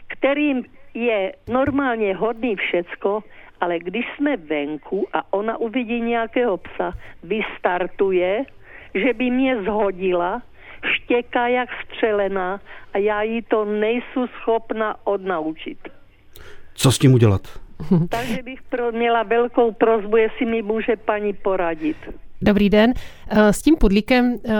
kterým 0.07 0.65
je 0.95 1.33
normálně 1.49 2.15
hodný 2.15 2.57
všecko, 2.57 3.23
ale 3.61 3.79
když 3.79 4.05
jsme 4.17 4.37
venku 4.37 5.07
a 5.13 5.33
ona 5.33 5.57
uvidí 5.57 6.01
nějakého 6.01 6.57
psa, 6.57 6.93
vystartuje, 7.23 8.45
že 9.05 9.13
by 9.13 9.31
mě 9.31 9.63
zhodila, 9.63 10.43
štěká 10.95 11.49
jak 11.49 11.69
střelená 11.85 12.61
a 12.95 12.99
já 12.99 13.23
jí 13.23 13.43
to 13.43 13.65
nejsou 13.65 14.27
schopna 14.27 14.97
odnaučit. 15.05 15.79
Co 16.75 16.93
s 16.93 16.99
tím 16.99 17.15
udělat? 17.15 17.43
Takže 18.11 18.43
bych 18.43 18.63
pro, 18.63 18.93
měla 18.93 19.23
velkou 19.23 19.73
prozbu, 19.73 20.17
jestli 20.17 20.47
mi 20.47 20.63
může 20.63 20.97
paní 20.97 21.33
poradit. 21.33 21.97
Dobrý 22.43 22.71
den. 22.71 22.95
Eh, 23.29 23.53
s 23.53 23.63
tím 23.63 23.77
pudlíkem 23.77 24.39
eh, 24.45 24.53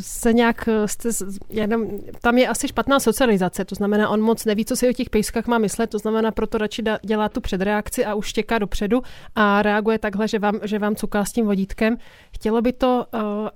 se 0.00 0.32
nějak, 0.32 0.68
eh, 0.68 0.88
jste, 0.88 1.08
jenom, 1.50 1.86
tam 2.20 2.38
je 2.38 2.48
asi 2.48 2.68
špatná 2.68 3.00
socializace, 3.00 3.64
to 3.64 3.74
znamená, 3.74 4.08
on 4.08 4.20
moc 4.20 4.44
neví, 4.44 4.64
co 4.64 4.76
si 4.76 4.88
o 4.88 4.92
těch 4.92 5.10
pejskách 5.10 5.46
má 5.46 5.58
myslet, 5.58 5.90
to 5.90 5.98
znamená, 5.98 6.30
proto 6.30 6.58
radši 6.58 6.82
dělá 7.02 7.28
tu 7.28 7.40
předreakci 7.40 8.04
a 8.04 8.14
už 8.14 8.26
štěká 8.26 8.58
dopředu 8.58 9.02
a 9.34 9.62
reaguje 9.62 9.98
takhle, 9.98 10.28
že 10.28 10.38
vám, 10.38 10.60
že 10.62 10.78
vám 10.78 10.96
cuká 10.96 11.24
s 11.24 11.32
tím 11.32 11.46
vodítkem. 11.46 11.96
Chtělo 12.34 12.62
by 12.62 12.72
to, 12.72 13.06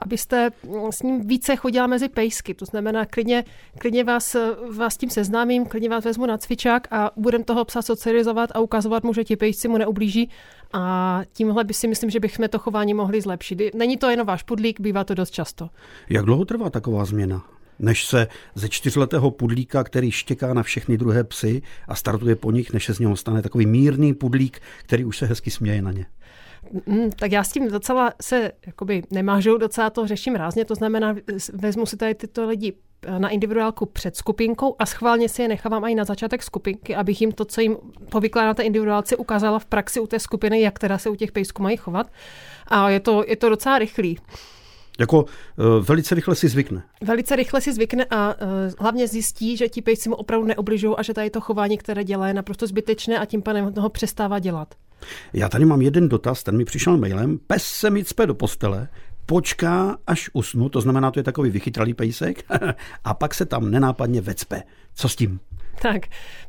abyste 0.01 0.51
s 0.91 1.03
ním 1.03 1.27
více 1.27 1.57
chodila 1.57 1.87
mezi 1.87 2.09
pejsky, 2.09 2.55
to 2.55 2.65
znamená, 2.65 3.07
klidně, 3.07 3.45
klidně 3.79 4.05
vás, 4.05 4.37
vás 4.77 4.97
tím 4.97 5.11
seznámím, 5.11 5.67
klidně 5.67 5.89
vás 5.89 6.05
vezmu 6.05 6.27
na 6.27 6.39
cvičák 6.39 6.89
a 6.91 7.11
budem 7.17 7.45
toho 7.45 7.65
psa 7.65 7.83
socializovat 7.83 8.51
a 8.55 8.61
ukazovat 8.61 9.05
mu, 9.05 9.15
že 9.15 9.25
ti 9.25 9.37
pejsci 9.37 9.69
mu 9.69 9.79
neublíží 9.79 10.31
a 10.73 11.21
tímhle 11.33 11.65
by 11.65 11.75
si 11.75 11.89
myslím, 11.89 12.11
že 12.11 12.21
bychom 12.21 12.49
to 12.49 12.59
chování 12.59 12.95
mohli 12.95 13.21
zlepšit. 13.21 13.75
Není 13.75 13.97
to 13.97 14.11
jenom 14.11 14.27
váš 14.27 14.43
pudlík, 14.43 14.81
bývá 14.81 15.05
to 15.05 15.15
dost 15.15 15.31
často. 15.31 15.71
Jak 16.11 16.25
dlouho 16.25 16.45
trvá 16.45 16.71
taková 16.71 17.05
změna? 17.05 17.43
než 17.79 18.07
se 18.07 18.27
ze 18.55 18.69
čtyřletého 18.69 19.31
pudlíka, 19.31 19.85
který 19.85 20.11
štěká 20.11 20.55
na 20.55 20.63
všechny 20.63 20.99
druhé 20.99 21.25
psy 21.25 21.63
a 21.89 21.95
startuje 21.95 22.37
po 22.37 22.51
nich, 22.51 22.73
než 22.73 22.85
se 22.85 22.95
z 22.95 22.99
něho 22.99 23.17
stane 23.17 23.43
takový 23.43 23.67
mírný 23.67 24.15
pudlík, 24.15 24.61
který 24.83 25.05
už 25.05 25.19
se 25.19 25.27
hezky 25.27 25.51
směje 25.51 25.83
na 25.83 25.93
ně. 25.93 26.07
Mm, 26.87 27.11
tak 27.11 27.33
já 27.33 27.45
s 27.45 27.53
tím 27.53 27.71
docela 27.71 28.13
se 28.23 28.53
jakoby 28.67 29.03
nemážu, 29.11 29.59
docela 29.59 29.91
to 29.91 30.07
řeším 30.07 30.35
rázně, 30.35 30.65
to 30.65 30.75
znamená, 30.75 31.15
vezmu 31.53 31.87
si 31.87 31.97
tady 31.97 32.15
tyto 32.15 32.47
lidi 32.47 32.73
na 33.19 33.29
individuálku 33.29 33.87
před 33.87 34.17
skupinkou 34.17 34.77
a 34.79 34.87
schválně 34.87 35.29
si 35.29 35.43
je 35.43 35.49
nechávám 35.49 35.85
i 35.85 35.95
na 35.95 36.05
začátek 36.05 36.43
skupinky, 36.43 36.95
abych 36.97 37.21
jim 37.21 37.33
to, 37.33 37.45
co 37.45 37.61
jim 37.61 37.77
povykládá 38.11 38.47
na 38.47 38.55
té 38.55 38.63
individuálce, 38.63 39.17
ukázala 39.17 39.59
v 39.59 39.65
praxi 39.65 40.01
u 40.01 40.07
té 40.07 40.19
skupiny, 40.19 40.61
jak 40.61 40.79
teda 40.79 40.99
se 40.99 41.11
u 41.11 41.15
těch 41.15 41.33
pejsků 41.33 41.63
mají 41.63 41.77
chovat. 41.77 42.07
A 42.67 42.91
je 42.91 43.01
to, 43.01 43.25
je 43.27 43.37
to 43.37 43.49
docela 43.49 43.79
rychlý. 43.79 44.19
Jako 44.99 45.23
uh, 45.23 45.27
velice 45.81 46.15
rychle 46.15 46.35
si 46.35 46.49
zvykne. 46.49 46.83
Velice 47.03 47.37
rychle 47.37 47.61
si 47.61 47.73
zvykne 47.73 48.07
a 48.11 48.35
uh, 48.35 48.49
hlavně 48.79 49.09
zjistí, 49.09 49.57
že 49.57 49.69
ti 49.69 49.83
pejci 49.83 50.09
mu 50.09 50.15
opravdu 50.15 50.47
neobližují 50.47 50.95
a 50.97 51.03
že 51.03 51.15
tady 51.15 51.31
to 51.31 51.41
chování, 51.41 51.79
které 51.79 52.05
dělá, 52.05 52.29
je 52.29 52.35
naprosto 52.35 52.67
zbytečné 52.67 53.19
a 53.19 53.25
tím 53.25 53.43
pádem 53.43 53.75
ho 53.79 53.89
přestává 53.89 54.39
dělat. 54.39 54.75
Já 55.33 55.49
tady 55.49 55.65
mám 55.65 55.83
jeden 55.83 56.09
dotaz, 56.09 56.43
ten 56.43 56.57
mi 56.57 56.65
přišel 56.65 56.97
mailem. 56.97 57.39
Pes 57.47 57.63
se 57.63 57.91
mi 57.91 58.05
cpe 58.05 58.27
do 58.27 58.35
postele, 58.35 58.89
počká, 59.27 59.99
až 60.07 60.31
usnu, 60.33 60.69
to 60.69 60.81
znamená, 60.81 61.11
to 61.11 61.19
je 61.21 61.25
takový 61.25 61.51
vychytralý 61.51 61.95
pejsek, 61.95 62.45
a 63.05 63.15
pak 63.15 63.35
se 63.35 63.47
tam 63.47 63.71
nenápadně 63.71 64.21
vecpe. 64.21 64.63
Co 64.95 65.09
s 65.09 65.17
tím? 65.17 65.41
Tak, 65.83 66.03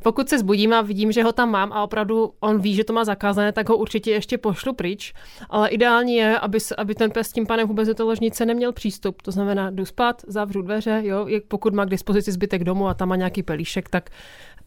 pokud 0.03 0.29
se 0.29 0.39
zbudím 0.39 0.73
a 0.73 0.81
vidím, 0.81 1.11
že 1.11 1.23
ho 1.23 1.31
tam 1.31 1.51
mám 1.51 1.73
a 1.73 1.83
opravdu 1.83 2.33
on 2.39 2.61
ví, 2.61 2.75
že 2.75 2.83
to 2.83 2.93
má 2.93 3.05
zakázané, 3.05 3.51
tak 3.51 3.69
ho 3.69 3.77
určitě 3.77 4.11
ještě 4.11 4.37
pošlu 4.37 4.73
pryč. 4.73 5.13
Ale 5.49 5.69
ideální 5.69 6.15
je, 6.15 6.39
aby, 6.39 6.57
aby 6.77 6.95
ten 6.95 7.11
pes 7.11 7.31
tím 7.31 7.45
panem 7.45 7.67
vůbec 7.67 7.87
do 7.87 7.93
té 7.93 8.03
ložnice 8.03 8.45
neměl 8.45 8.71
přístup. 8.71 9.21
To 9.21 9.31
znamená, 9.31 9.69
jdu 9.69 9.85
spát, 9.85 10.21
zavřu 10.27 10.61
dveře, 10.61 11.01
jo, 11.03 11.27
pokud 11.47 11.73
má 11.73 11.85
k 11.85 11.89
dispozici 11.89 12.31
zbytek 12.31 12.63
domu 12.63 12.87
a 12.87 12.93
tam 12.93 13.09
má 13.09 13.15
nějaký 13.15 13.43
pelíšek, 13.43 13.89
tak, 13.89 14.09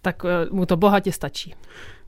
tak 0.02 0.22
eh, 0.24 0.48
mu 0.50 0.66
to 0.66 0.76
bohatě 0.76 1.12
stačí. 1.12 1.54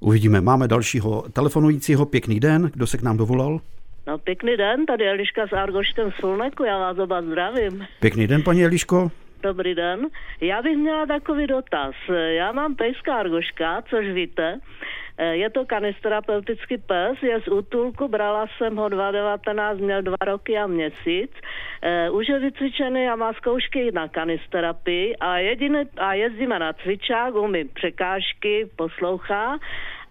Uvidíme. 0.01 0.41
Máme 0.41 0.69
dalšího 0.69 1.25
telefonujícího. 1.33 2.07
Pěkný 2.07 2.41
den. 2.41 2.71
Kdo 2.73 2.87
se 2.87 2.99
k 2.99 3.03
nám 3.03 3.17
dovolal? 3.17 3.61
No 4.09 4.19
pěkný 4.19 4.57
den, 4.57 4.87
tady 4.87 5.09
Eliška 5.09 5.47
z 5.47 5.53
Argoštem 5.53 6.13
Solneku, 6.21 6.65
já 6.65 6.79
vás 6.79 6.99
oba 6.99 7.23
zdravím. 7.23 7.87
Pěkný 8.01 8.27
den, 8.27 8.43
paní 8.43 8.65
Eliško. 8.65 9.11
Dobrý 9.43 9.75
den. 9.75 10.07
Já 10.41 10.63
bych 10.63 10.77
měla 10.77 11.07
takový 11.07 11.47
dotaz. 11.47 11.95
Já 12.29 12.53
mám 12.53 12.75
pejská 12.75 13.17
argoška, 13.17 13.83
což 13.91 14.07
víte. 14.07 14.61
Je 15.31 15.51
to 15.51 15.65
kanisterapeutický 15.65 16.79
pes, 16.79 17.23
je 17.23 17.41
z 17.41 17.49
útulku, 17.49 18.09
brala 18.09 18.47
jsem 18.57 18.77
ho 18.77 18.89
2019, 18.89 19.79
měl 19.79 20.03
dva 20.03 20.17
roky 20.27 20.59
a 20.59 20.67
měsíc. 20.67 21.31
Už 22.13 22.29
je 22.29 22.39
vycvičený 22.39 23.09
a 23.09 23.17
má 23.17 23.33
zkoušky 23.33 23.93
na 23.93 24.09
kanisterapii 24.09 25.17
a, 25.17 25.39
jediné, 25.39 25.85
a 25.97 26.15
jezdíme 26.15 26.59
na 26.59 26.73
cvičák, 26.73 27.35
umí 27.35 27.65
překážky, 27.65 28.69
poslouchá 28.77 29.59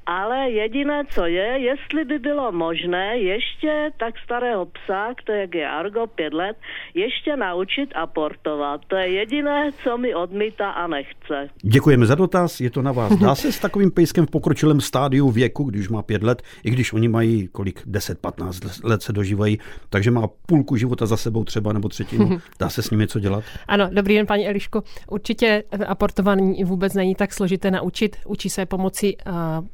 ale 0.08 0.52
jediné, 0.52 1.04
co 1.10 1.26
je, 1.26 1.60
jestli 1.60 2.06
by 2.06 2.20
bylo 2.20 2.52
možné 2.52 3.17
ještě 3.17 3.91
tak 4.00 4.13
starého 4.24 4.65
psa, 4.65 5.13
který 5.17 5.60
je 5.60 5.70
Argo 5.70 6.08
pět 6.08 6.34
let, 6.34 6.58
ještě 6.93 7.38
naučit 7.38 7.89
aportovat. 7.96 8.82
To 8.88 8.96
je 8.96 9.10
jediné, 9.10 9.72
co 9.84 9.98
mi 9.98 10.15
odmítá 10.15 10.70
a 10.70 10.88
nechce. 10.88 11.50
Děkujeme 11.62 12.06
za 12.06 12.15
dotaz, 12.15 12.62
je 12.62 12.70
to 12.70 12.82
na 12.82 12.91
vás. 12.91 13.17
Dá 13.20 13.36
se 13.36 13.52
s 13.52 13.60
takovým 13.60 13.91
pejskem 13.91 14.26
v 14.26 14.32
pokročilém 14.32 14.82
stádiu 14.82 15.30
věku, 15.30 15.63
když 15.63 15.89
má 15.89 16.02
pět 16.02 16.24
let, 16.24 16.41
i 16.63 16.70
když 16.70 16.93
oni 16.93 17.08
mají 17.08 17.48
kolik, 17.48 17.88
10-15 17.88 18.82
let 18.84 19.02
se 19.02 19.13
dožívají, 19.13 19.60
takže 19.89 20.12
má 20.12 20.28
půlku 20.46 20.76
života 20.76 21.06
za 21.06 21.17
sebou 21.17 21.43
třeba 21.43 21.74
nebo 21.74 21.89
třetinu. 21.89 22.30
Dá 22.60 22.70
se 22.70 22.82
s 22.82 22.89
ním 22.89 23.00
něco 23.00 23.20
dělat? 23.20 23.43
Ano, 23.67 23.89
dobrý 23.93 24.15
den, 24.15 24.26
paní 24.26 24.48
Eliško. 24.48 24.84
Určitě 25.10 25.63
aportování 25.88 26.63
vůbec 26.63 26.93
není 26.93 27.15
tak 27.15 27.34
složité 27.34 27.72
naučit. 27.72 28.15
Učí 28.26 28.50
se 28.50 28.65
pomocí 28.65 29.17
uh, 29.28 29.67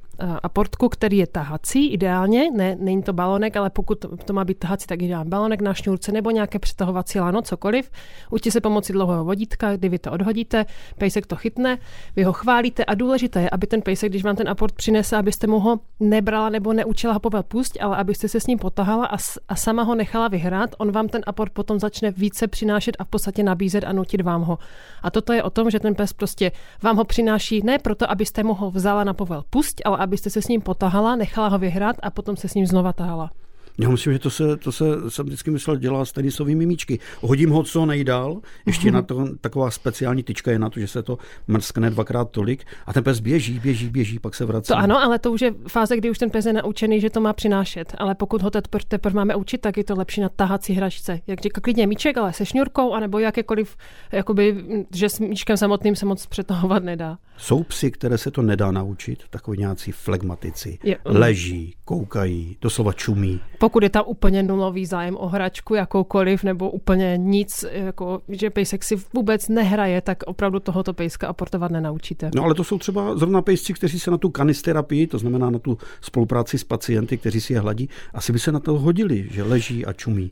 aportku, 0.43 0.89
který 0.89 1.17
je 1.17 1.27
tahací 1.27 1.93
ideálně, 1.93 2.51
ne, 2.51 2.75
není 2.79 3.03
to 3.03 3.13
balonek, 3.13 3.57
ale 3.57 3.69
pokud 3.69 4.05
to 4.25 4.33
má 4.33 4.45
být 4.45 4.59
tahací, 4.59 4.87
tak 4.87 5.01
ideálně 5.01 5.29
balonek 5.29 5.61
na 5.61 5.73
šňůrce 5.73 6.11
nebo 6.11 6.31
nějaké 6.31 6.59
přetahovací 6.59 7.19
lano, 7.19 7.41
cokoliv. 7.41 7.91
Učí 8.31 8.51
se 8.51 8.61
pomocí 8.61 8.93
dlouhého 8.93 9.25
vodítka, 9.25 9.75
kdy 9.75 9.89
vy 9.89 9.99
to 9.99 10.11
odhodíte, 10.11 10.65
pejsek 10.97 11.25
to 11.25 11.35
chytne, 11.35 11.77
vy 12.15 12.23
ho 12.23 12.33
chválíte 12.33 12.85
a 12.85 12.93
důležité 12.93 13.41
je, 13.41 13.49
aby 13.49 13.67
ten 13.67 13.81
pejsek, 13.81 14.11
když 14.11 14.23
vám 14.23 14.35
ten 14.35 14.49
aport 14.49 14.75
přinese, 14.75 15.17
abyste 15.17 15.47
mu 15.47 15.59
ho 15.59 15.79
nebrala 15.99 16.49
nebo 16.49 16.73
neučila 16.73 17.13
hopovat 17.13 17.45
pust, 17.45 17.77
ale 17.81 17.97
abyste 17.97 18.27
se 18.27 18.39
s 18.39 18.47
ním 18.47 18.59
potahala 18.59 19.05
a, 19.05 19.17
a 19.49 19.55
sama 19.55 19.83
ho 19.83 19.95
nechala 19.95 20.27
vyhrát, 20.27 20.75
on 20.77 20.91
vám 20.91 21.07
ten 21.07 21.21
aport 21.27 21.53
potom 21.53 21.79
začne 21.79 22.11
více 22.11 22.47
přinášet 22.47 22.95
a 22.99 23.03
v 23.03 23.07
podstatě 23.07 23.43
nabízet 23.43 23.83
a 23.83 23.93
nutit 23.93 24.21
vám 24.21 24.41
ho. 24.41 24.57
A 25.03 25.11
toto 25.11 25.33
je 25.33 25.43
o 25.43 25.49
tom, 25.49 25.69
že 25.69 25.79
ten 25.79 25.95
pes 25.95 26.13
prostě 26.13 26.51
vám 26.83 26.97
ho 26.97 27.03
přináší 27.03 27.61
ne 27.63 27.79
proto, 27.79 28.11
abyste 28.11 28.43
mu 28.43 28.53
ho 28.53 28.71
vzala 28.71 29.03
na 29.03 29.13
povel 29.13 29.43
pust, 29.49 29.81
ale 29.85 29.97
abyste 30.03 30.29
se 30.29 30.41
s 30.41 30.47
ním 30.47 30.61
potahala, 30.61 31.15
nechala 31.15 31.47
ho 31.47 31.59
vyhrát 31.59 31.95
a 32.01 32.09
potom 32.09 32.37
se 32.37 32.47
s 32.47 32.53
ním 32.53 32.65
znova 32.65 32.93
tahala. 32.93 33.31
Já 33.77 33.89
myslím, 33.89 34.13
že 34.13 34.19
to 34.19 34.29
se, 34.29 34.57
to 34.57 34.71
se 34.71 34.85
jsem 35.07 35.25
vždycky 35.25 35.51
myslel, 35.51 35.77
dělá 35.77 36.05
s 36.05 36.11
tenisovými 36.11 36.59
mimíčky. 36.59 36.99
Hodím 37.21 37.49
ho 37.49 37.63
co 37.63 37.85
nejdál, 37.85 38.41
ještě 38.65 38.91
na 38.91 39.01
to 39.01 39.27
taková 39.41 39.71
speciální 39.71 40.23
tyčka 40.23 40.51
je 40.51 40.59
na 40.59 40.69
to, 40.69 40.79
že 40.79 40.87
se 40.87 41.03
to 41.03 41.17
mrskne 41.47 41.89
dvakrát 41.89 42.29
tolik 42.29 42.65
a 42.85 42.93
ten 42.93 43.03
pes 43.03 43.19
běží, 43.19 43.59
běží, 43.59 43.89
běží, 43.89 44.19
pak 44.19 44.35
se 44.35 44.45
vrací. 44.45 44.67
To 44.67 44.77
ano, 44.77 45.03
ale 45.03 45.19
to 45.19 45.31
už 45.31 45.41
je 45.41 45.53
fáze, 45.67 45.97
kdy 45.97 46.09
už 46.09 46.17
ten 46.17 46.29
pes 46.29 46.45
je 46.45 46.53
naučený, 46.53 47.01
že 47.01 47.09
to 47.09 47.21
má 47.21 47.33
přinášet. 47.33 47.95
Ale 47.97 48.15
pokud 48.15 48.41
ho 48.41 48.51
teprve, 48.51 48.83
teprve 48.87 49.15
máme 49.15 49.35
učit, 49.35 49.61
tak 49.61 49.77
je 49.77 49.83
to 49.83 49.95
lepší 49.95 50.21
na 50.21 50.29
tahací 50.29 50.73
hračce. 50.73 51.19
Jak 51.27 51.41
říká 51.41 51.61
klidně 51.61 51.87
míček, 51.87 52.17
ale 52.17 52.33
se 52.33 52.45
šňůrkou, 52.45 52.93
anebo 52.93 53.19
jakékoliv, 53.19 53.75
jakoby, 54.11 54.63
že 54.93 55.09
s 55.09 55.19
míčkem 55.19 55.57
samotným 55.57 55.95
se 55.95 56.05
moc 56.05 56.25
přetahovat 56.25 56.83
nedá. 56.83 57.17
Jsou 57.37 57.63
psy, 57.63 57.91
které 57.91 58.17
se 58.17 58.31
to 58.31 58.41
nedá 58.41 58.71
naučit, 58.71 59.23
takový 59.29 59.57
nějací 59.57 59.91
flegmatici. 59.91 60.79
Je, 60.83 60.97
leží, 61.05 61.75
koukají, 61.85 62.57
doslova 62.61 62.93
čumí 62.93 63.39
Pokud 63.63 63.83
je 63.83 63.89
tam 63.89 64.03
úplně 64.07 64.43
nulový 64.43 64.85
zájem 64.85 65.17
o 65.19 65.27
hračku 65.27 65.75
jakoukoliv, 65.75 66.43
nebo 66.43 66.71
úplně 66.71 67.17
nic, 67.17 67.65
jako, 67.71 68.21
že 68.29 68.49
pejsek 68.49 68.83
si 68.83 68.95
vůbec 69.13 69.49
nehraje, 69.49 70.01
tak 70.01 70.23
opravdu 70.23 70.59
tohoto 70.59 70.93
pejska 70.93 71.27
aportovat 71.27 71.71
nenaučíte. 71.71 72.31
No 72.35 72.43
ale 72.43 72.55
to 72.55 72.63
jsou 72.63 72.77
třeba 72.77 73.17
zrovna 73.17 73.41
pejsci, 73.41 73.73
kteří 73.73 73.99
se 73.99 74.11
na 74.11 74.17
tu 74.17 74.29
kanisterapii, 74.29 75.07
to 75.07 75.17
znamená 75.17 75.49
na 75.49 75.59
tu 75.59 75.77
spolupráci 76.01 76.57
s 76.57 76.63
pacienty, 76.63 77.17
kteří 77.17 77.41
si 77.41 77.53
je 77.53 77.59
hladí, 77.59 77.89
asi 78.13 78.33
by 78.33 78.39
se 78.39 78.51
na 78.51 78.59
to 78.59 78.79
hodili, 78.79 79.27
že 79.31 79.43
leží 79.43 79.85
a 79.85 79.93
čumí. 79.93 80.31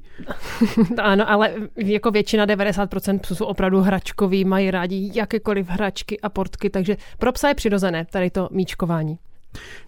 ano, 0.98 1.30
ale 1.30 1.54
jako 1.76 2.12
většina 2.12 2.46
90% 2.46 3.20
psů 3.20 3.36
jsou 3.36 3.46
opravdu 3.46 3.82
hračkoví, 3.82 4.46
mají 4.46 4.72
rádi 4.72 5.12
jakékoliv 5.14 5.70
hračky 5.70 6.20
a 6.20 6.30
portky, 6.30 6.70
takže 6.70 6.98
pro 7.20 7.32
psa 7.32 7.48
je 7.48 7.56
přirozené 7.56 8.06
tady 8.06 8.30
to 8.30 8.50
míčkování. 8.52 9.18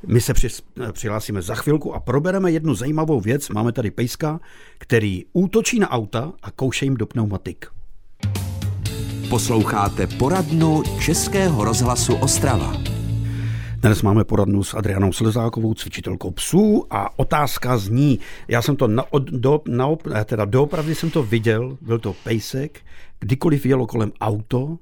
My 0.07 0.21
se 0.21 0.33
při, 0.33 0.47
přihlásíme 0.91 1.41
za 1.41 1.55
chvilku 1.55 1.93
a 1.93 1.99
probereme 1.99 2.51
jednu 2.51 2.75
zajímavou 2.75 3.19
věc. 3.19 3.49
Máme 3.49 3.71
tady 3.71 3.91
pejska, 3.91 4.39
který 4.77 5.25
útočí 5.33 5.79
na 5.79 5.89
auta 5.89 6.33
a 6.43 6.51
kouše 6.51 6.85
jim 6.85 6.97
do 6.97 7.05
pneumatik. 7.05 7.65
Posloucháte 9.29 10.07
poradnu 10.07 10.83
Českého 11.01 11.63
rozhlasu 11.63 12.15
Ostrava. 12.15 12.73
Dnes 13.77 14.01
máme 14.01 14.23
poradnu 14.23 14.63
s 14.63 14.73
Adrianou 14.73 15.13
Slezákovou, 15.13 15.73
cvičitelkou 15.73 16.31
psů 16.31 16.85
a 16.89 17.19
otázka 17.19 17.77
zní, 17.77 18.19
já 18.47 18.61
jsem 18.61 18.75
to 18.75 18.87
na, 18.87 19.05
do, 19.19 19.61
na, 19.67 19.87
teda 20.25 20.45
doopravdy 20.45 20.95
jsem 20.95 21.09
to 21.09 21.23
viděl, 21.23 21.77
byl 21.81 21.99
to 21.99 22.15
pejsek, 22.23 22.81
kdykoliv 23.19 23.65
jelo 23.65 23.87
kolem 23.87 24.11
auto, 24.21 24.77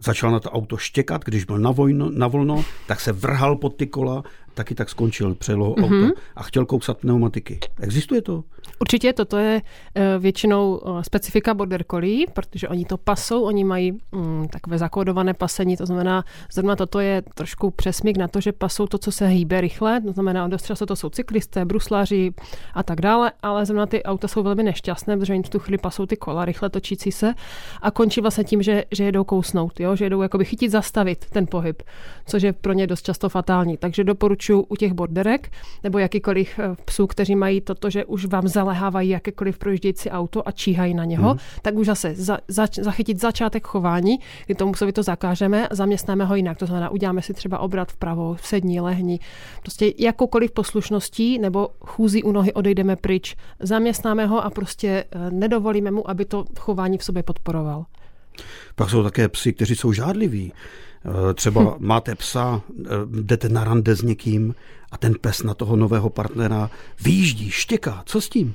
začal 0.00 0.30
na 0.30 0.40
to 0.40 0.50
auto 0.50 0.76
štěkat, 0.76 1.24
když 1.24 1.44
byl 1.44 1.58
na, 1.58 1.70
vojno, 1.70 2.10
na 2.10 2.28
volno, 2.28 2.64
tak 2.86 3.00
se 3.00 3.12
vrhal 3.12 3.56
pod 3.56 3.76
ty 3.76 3.86
kola, 3.86 4.22
taky 4.56 4.74
tak 4.74 4.90
skončil 4.90 5.34
přelo 5.34 5.74
mm-hmm. 5.74 6.04
auto 6.06 6.20
a 6.36 6.42
chtěl 6.42 6.66
kousat 6.66 6.98
pneumatiky. 6.98 7.58
Existuje 7.80 8.22
to? 8.22 8.44
Určitě 8.80 9.12
toto 9.12 9.36
je 9.36 9.62
eh, 9.94 10.18
většinou 10.18 10.80
eh, 10.80 11.04
specifika 11.04 11.54
border 11.54 11.84
collie, 11.90 12.26
protože 12.32 12.68
oni 12.68 12.84
to 12.84 12.96
pasou, 12.96 13.42
oni 13.42 13.64
mají 13.64 13.92
mm, 14.12 14.48
takové 14.48 14.78
zakódované 14.78 15.34
pasení, 15.34 15.76
to 15.76 15.86
znamená, 15.86 16.24
zrovna 16.52 16.76
toto 16.76 17.00
je 17.00 17.22
trošku 17.34 17.70
přesmík 17.70 18.16
na 18.16 18.28
to, 18.28 18.40
že 18.40 18.52
pasou 18.52 18.86
to, 18.86 18.98
co 18.98 19.12
se 19.12 19.26
hýbe 19.26 19.60
rychle, 19.60 20.00
to 20.00 20.12
znamená, 20.12 20.48
dost 20.48 20.66
často 20.66 20.86
to 20.86 20.96
jsou 20.96 21.10
cyklisté, 21.10 21.64
brusláři 21.64 22.32
a 22.74 22.82
tak 22.82 23.00
dále, 23.00 23.32
ale 23.42 23.66
zrovna 23.66 23.86
ty 23.86 24.02
auta 24.02 24.28
jsou 24.28 24.42
velmi 24.42 24.62
nešťastné, 24.62 25.16
protože 25.16 25.32
oni 25.32 25.42
v 25.42 25.48
tu 25.48 25.58
chvíli 25.58 25.78
pasou 25.78 26.06
ty 26.06 26.16
kola 26.16 26.44
rychle 26.44 26.70
točící 26.70 27.12
se 27.12 27.34
a 27.82 27.90
končí 27.90 28.20
vlastně 28.20 28.44
tím, 28.44 28.62
že, 28.62 28.84
že 28.90 29.04
jedou 29.04 29.24
kousnout, 29.24 29.80
jo? 29.80 29.96
že 29.96 30.04
jedou 30.04 30.22
jakoby 30.22 30.44
chytit, 30.44 30.70
zastavit 30.70 31.26
ten 31.30 31.46
pohyb, 31.46 31.82
což 32.26 32.42
je 32.42 32.52
pro 32.52 32.72
ně 32.72 32.86
dost 32.86 33.02
často 33.02 33.28
fatální. 33.28 33.76
Takže 33.76 34.04
doporučuji 34.04 34.45
u 34.54 34.76
těch 34.76 34.92
borderek 34.92 35.50
nebo 35.84 35.98
jakýkoliv 35.98 36.58
eh, 36.58 36.76
psů, 36.84 37.06
kteří 37.06 37.36
mají 37.36 37.60
toto, 37.60 37.90
že 37.90 38.04
už 38.04 38.26
vám 38.26 38.48
zalehávají 38.48 39.08
jakékoliv 39.08 39.58
projíždějící 39.58 40.10
auto 40.10 40.48
a 40.48 40.52
číhají 40.52 40.94
na 40.94 41.04
něho, 41.04 41.34
mm. 41.34 41.38
tak 41.62 41.74
už 41.74 41.86
zase 41.86 42.14
za, 42.14 42.38
za, 42.48 42.66
zachytit 42.80 43.20
začátek 43.20 43.66
chování, 43.66 44.18
kdy 44.46 44.54
tomu 44.54 44.72
psovi 44.72 44.92
to 44.92 45.02
zakážeme, 45.02 45.68
zaměstnáme 45.70 46.24
ho 46.24 46.34
jinak. 46.34 46.58
To 46.58 46.66
znamená, 46.66 46.90
uděláme 46.90 47.22
si 47.22 47.34
třeba 47.34 47.58
obrat 47.58 47.92
vpravo, 47.92 48.36
sední, 48.40 48.80
lehni. 48.80 49.20
Prostě 49.62 49.92
jakoukoliv 49.98 50.50
poslušností 50.50 51.38
nebo 51.38 51.68
chůzí 51.80 52.22
u 52.22 52.32
nohy 52.32 52.52
odejdeme 52.52 52.96
pryč, 52.96 53.36
zaměstnáme 53.60 54.26
ho 54.26 54.44
a 54.44 54.50
prostě 54.50 55.04
eh, 55.10 55.30
nedovolíme 55.30 55.90
mu, 55.90 56.10
aby 56.10 56.24
to 56.24 56.44
chování 56.58 56.98
v 56.98 57.04
sobě 57.04 57.22
podporoval. 57.22 57.84
Pak 58.74 58.90
jsou 58.90 59.02
také 59.02 59.28
psy, 59.28 59.52
kteří 59.52 59.74
jsou 59.74 59.92
žádliví. 59.92 60.52
Eh, 61.06 61.34
třeba 61.34 61.62
hm. 61.62 61.74
máte 61.78 62.14
psa, 62.14 62.62
eh, 62.84 62.88
jdete 63.22 63.48
na 63.48 63.64
rande 63.64 63.94
s 63.94 64.02
někým 64.02 64.54
a 64.92 64.98
ten 64.98 65.14
pes 65.20 65.42
na 65.42 65.54
toho 65.54 65.76
nového 65.76 66.10
partnera 66.10 66.70
výjíždí, 67.04 67.50
štěká. 67.50 68.02
Co 68.06 68.20
s 68.20 68.28
tím? 68.28 68.54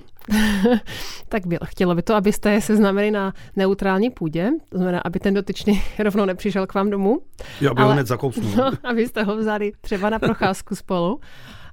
tak 1.29 1.47
bylo. 1.47 1.59
Chtělo 1.65 1.95
by 1.95 2.01
to, 2.01 2.15
abyste 2.15 2.61
se 2.61 2.75
znamenali 2.75 3.11
na 3.11 3.33
neutrální 3.55 4.09
půdě, 4.09 4.51
to 4.69 4.77
znamená, 4.77 5.01
aby 5.05 5.19
ten 5.19 5.33
dotyčný 5.33 5.81
rovnou 5.99 6.25
nepřišel 6.25 6.67
k 6.67 6.73
vám 6.73 6.89
domů. 6.89 7.21
Aby 7.59 7.81
ale, 7.81 7.83
ho 7.83 7.93
hned 7.93 8.07
zakousnul. 8.07 8.51
No, 8.57 8.71
abyste 8.83 9.23
ho 9.23 9.37
vzali 9.37 9.71
třeba 9.81 10.09
na 10.09 10.19
procházku 10.19 10.75
spolu, 10.75 11.19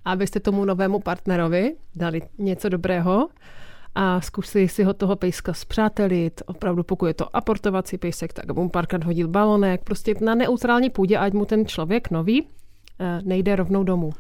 abyste 0.05 0.41
tomu 0.41 0.65
novému 0.65 1.01
partnerovi 1.01 1.77
dali 1.95 2.23
něco 2.39 2.69
dobrého 2.69 3.29
a 4.01 4.21
zkusili 4.21 4.69
si 4.69 4.85
ho 4.85 4.95
toho 4.95 5.17
pejska 5.17 5.53
zpřátelit. 5.53 6.43
Opravdu, 6.47 6.83
pokud 6.83 7.07
je 7.07 7.15
to 7.15 7.37
aportovací 7.37 7.99
pejsek, 7.99 8.33
tak 8.33 8.57
mu 8.57 8.69
párkrát 8.69 9.05
hodil 9.05 9.29
balonek. 9.29 9.81
Prostě 9.85 10.15
na 10.21 10.35
neutrální 10.35 10.91
půdě, 10.91 11.19
ať 11.19 11.33
mu 11.33 11.45
ten 11.45 11.67
člověk 11.67 12.11
nový 12.11 12.47
eh, 13.01 13.21
nejde 13.25 13.57
rovnou 13.57 13.85
domů. 13.85 14.13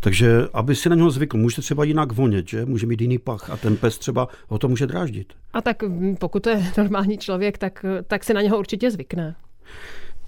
Takže 0.00 0.48
aby 0.52 0.74
si 0.74 0.88
na 0.88 0.94
něho 0.96 1.10
zvykl, 1.10 1.36
může 1.36 1.62
třeba 1.62 1.84
jinak 1.84 2.12
vonět, 2.12 2.48
že? 2.48 2.64
Může 2.64 2.86
mít 2.86 3.00
jiný 3.00 3.18
pach 3.18 3.50
a 3.50 3.56
ten 3.56 3.76
pes 3.76 3.98
třeba 3.98 4.28
ho 4.48 4.58
to 4.58 4.68
může 4.68 4.86
dráždit. 4.86 5.32
A 5.52 5.60
tak 5.60 5.82
hm, 5.82 6.16
pokud 6.16 6.42
to 6.42 6.50
je 6.50 6.64
normální 6.78 7.18
člověk, 7.18 7.58
tak, 7.58 7.84
tak 8.06 8.24
si 8.24 8.34
na 8.34 8.42
něho 8.42 8.58
určitě 8.58 8.90
zvykne. 8.90 9.34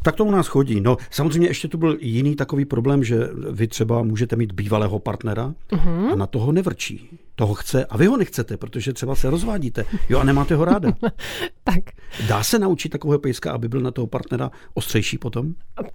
Tak 0.03 0.17
to 0.17 0.25
u 0.25 0.31
nás 0.31 0.47
chodí. 0.47 0.81
No, 0.81 0.97
samozřejmě 1.11 1.49
ještě 1.49 1.69
tu 1.69 1.79
byl 1.79 1.97
jiný 2.01 2.37
takový 2.37 2.65
problém, 2.65 3.05
že 3.05 3.29
vy 3.51 3.69
třeba 3.69 4.03
můžete 4.03 4.37
mít 4.37 4.53
bývalého 4.53 4.99
partnera 4.99 5.55
uh-huh. 5.73 6.13
a 6.13 6.17
na 6.17 6.27
toho 6.27 6.53
nevrčí. 6.53 7.19
Toho 7.37 7.55
chce 7.55 7.85
a 7.85 7.97
vy 7.97 8.07
ho 8.07 8.17
nechcete, 8.17 8.57
protože 8.57 8.93
třeba 8.93 9.15
se 9.15 9.31
rozvádíte. 9.31 9.85
Jo, 10.09 10.19
a 10.19 10.25
nemáte 10.25 10.55
ho 10.55 10.65
ráda. 10.65 10.93
tak. 11.65 11.83
Dá 12.29 12.43
se 12.43 12.59
naučit 12.59 12.89
takového 12.89 13.19
pejska, 13.19 13.53
aby 13.53 13.69
byl 13.69 13.81
na 13.81 13.91
toho 13.91 14.07
partnera 14.07 14.51
ostřejší 14.75 15.19
potom? 15.19 15.55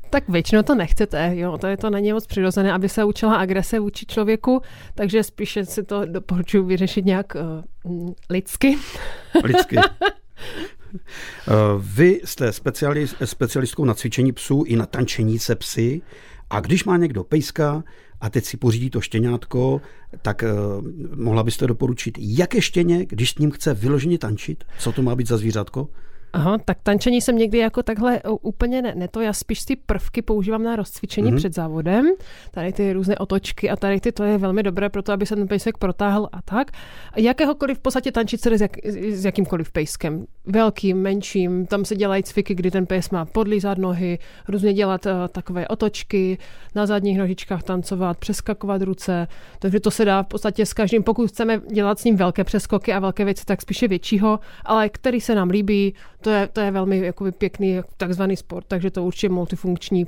Tak 0.10 0.30
většinou 0.30 0.62
to 0.62 0.76
nechcete. 0.76 1.32
Jo, 1.34 1.58
to 1.58 1.68
je 1.68 1.78
to 1.78 1.90
není 1.90 2.14
moc 2.14 2.26
přirozené, 2.26 2.74
aby 2.74 2.90
se 2.90 3.04
učila 3.04 3.36
agrese 3.36 3.80
vůči 3.80 4.06
člověku, 4.06 4.62
takže 4.96 5.24
spíše 5.24 5.66
si 5.66 5.84
to 5.84 6.06
doporučuji 6.06 6.64
vyřešit 6.64 7.06
nějak 7.06 7.38
uh, 7.84 8.12
lidsky. 8.30 8.78
Lidsky. 9.44 9.78
Eh, 9.78 11.54
vy 11.80 12.22
jste 12.24 12.54
specialist, 12.54 13.16
specialistkou 13.26 13.86
na 13.86 13.94
cvičení 13.94 14.32
psů 14.32 14.64
i 14.64 14.76
na 14.76 14.86
tančení 14.86 15.40
se 15.40 15.56
psy 15.56 16.02
a 16.50 16.60
když 16.60 16.84
má 16.84 16.98
někdo 16.98 17.24
pejska 17.24 17.84
a 18.22 18.30
teď 18.30 18.46
si 18.46 18.58
pořídí 18.58 18.90
to 18.90 19.02
štěňátko, 19.02 19.82
tak 20.22 20.44
uh, 20.44 20.86
mohla 21.16 21.44
byste 21.44 21.68
doporučit, 21.68 22.18
jaké 22.22 22.62
štěně, 22.62 23.06
když 23.06 23.30
s 23.30 23.38
ním 23.38 23.52
chce 23.52 23.74
vyloženě 23.74 24.18
tančit? 24.18 24.64
Co 24.80 24.92
to 24.92 25.02
má 25.02 25.16
být 25.16 25.28
za 25.28 25.38
zvířátko? 25.38 25.88
Aha, 26.34 26.58
tak 26.66 26.78
tančení 26.84 27.22
jsem 27.22 27.38
někdy 27.38 27.58
jako 27.58 27.84
takhle 27.84 28.22
úplně 28.42 28.82
ne, 28.82 28.96
ne 28.96 29.08
to, 29.08 29.22
já 29.22 29.34
spíš 29.34 29.60
ty 29.66 29.76
prvky 29.76 30.22
používám 30.22 30.64
na 30.64 30.76
rozcvičení 30.76 31.32
mm-hmm. 31.32 31.36
před 31.36 31.56
závodem, 31.56 32.06
tady 32.52 32.74
ty 32.74 32.94
různé 32.94 33.18
otočky 33.18 33.70
a 33.70 33.76
tady 33.76 34.00
ty, 34.00 34.12
to 34.12 34.24
je 34.24 34.38
velmi 34.38 34.64
dobré 34.64 34.90
pro 34.90 35.02
to, 35.02 35.12
aby 35.12 35.26
se 35.26 35.36
ten 35.36 35.48
pejsek 35.48 35.78
protáhl 35.78 36.30
a 36.32 36.42
tak. 36.42 36.72
Jakéhokoliv 37.16 37.78
v 37.78 37.82
podstatě 37.82 38.12
tančit 38.12 38.42
se 38.42 38.58
s, 38.58 38.62
jak, 38.62 38.72
s 38.86 39.26
jakýmkoliv 39.26 39.72
pejskem, 39.72 40.26
velkým, 40.46 40.98
menším, 40.98 41.66
tam 41.66 41.86
se 41.86 41.96
dělají 41.96 42.24
cviky, 42.24 42.56
kdy 42.56 42.72
ten 42.72 42.86
pes 42.86 43.10
má 43.10 43.26
podlízat 43.26 43.78
nohy, 43.78 44.20
různě 44.48 44.74
dělat 44.74 45.06
uh, 45.06 45.12
takové 45.32 45.68
otočky, 45.68 46.38
na 46.76 46.86
zadních 46.86 47.18
nožičkách 47.18 47.64
tancovat, 47.64 48.18
přeskakovat 48.18 48.82
ruce, 48.82 49.28
takže 49.60 49.80
to 49.80 49.92
se 49.92 50.06
dá 50.06 50.24
v 50.24 50.28
podstatě 50.28 50.66
s 50.66 50.74
každým, 50.74 51.04
pokud 51.04 51.30
chceme 51.30 51.62
dělat 51.72 52.00
s 52.00 52.04
ním 52.04 52.16
velké 52.16 52.44
přeskoky 52.44 52.94
a 52.94 53.00
velké 53.00 53.26
věci, 53.26 53.46
tak 53.46 53.62
spíše 53.62 53.88
většího, 53.88 54.40
ale 54.66 54.90
který 54.90 55.22
se 55.22 55.36
nám 55.36 55.50
líbí, 55.50 55.94
to 56.22 56.30
je, 56.30 56.48
to 56.48 56.62
je 56.62 56.72
velmi 56.72 57.00
jakoby 57.00 57.32
pěkný 57.32 57.80
takzvaný 57.98 58.38
sport, 58.38 58.66
takže 58.68 58.92
to 58.92 59.04
určitě 59.04 59.30
multifunkční 59.30 60.06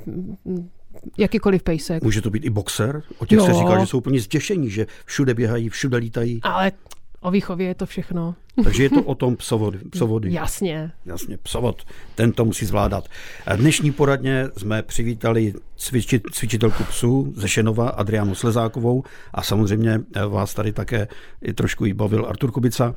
jakýkoliv 1.18 1.62
pejsek. 1.62 2.02
Může 2.02 2.20
to 2.20 2.30
být 2.30 2.44
i 2.44 2.50
boxer? 2.50 3.02
O 3.18 3.26
těch 3.26 3.38
jo. 3.38 3.46
se 3.46 3.52
říká, 3.54 3.80
že 3.80 3.86
jsou 3.86 3.98
úplně 3.98 4.20
zděšení, 4.20 4.70
že 4.70 4.86
všude 5.04 5.34
běhají, 5.34 5.68
všude 5.68 5.96
lítají. 5.96 6.40
Ale 6.42 6.72
o 7.20 7.30
výchově 7.30 7.66
je 7.66 7.74
to 7.74 7.86
všechno. 7.86 8.34
Takže 8.64 8.82
je 8.82 8.90
to 8.90 9.02
o 9.12 9.14
tom 9.14 9.36
psovody. 9.36 9.78
psovody. 9.78 10.32
Jasně. 10.32 10.92
Jasně, 11.06 11.36
psovod. 11.36 11.82
Ten 12.14 12.32
to 12.32 12.44
musí 12.44 12.66
zvládat. 12.66 13.08
Dnešní 13.56 13.92
poradně 13.92 14.48
jsme 14.56 14.82
přivítali 14.82 15.54
cvičit, 15.76 16.22
cvičitelku 16.32 16.84
psů 16.84 17.32
ze 17.36 17.48
Šenova 17.48 17.88
Adriánu 17.88 18.34
Slezákovou 18.34 19.04
a 19.34 19.42
samozřejmě 19.42 20.00
vás 20.28 20.54
tady 20.54 20.72
také 20.72 21.08
trošku 21.54 21.86
i 21.86 21.92
bavil 21.92 22.26
Artur 22.26 22.50
Kubica 22.50 22.94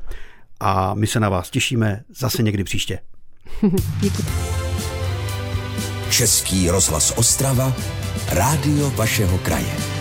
a 0.60 0.94
my 0.94 1.06
se 1.06 1.20
na 1.20 1.28
vás 1.28 1.50
těšíme 1.50 2.04
zase 2.18 2.42
někdy 2.42 2.64
příště. 2.64 2.98
Český 6.10 6.70
rozhlas 6.70 7.12
Ostrava, 7.16 7.72
rádio 8.32 8.90
vašeho 8.90 9.38
kraje. 9.38 9.95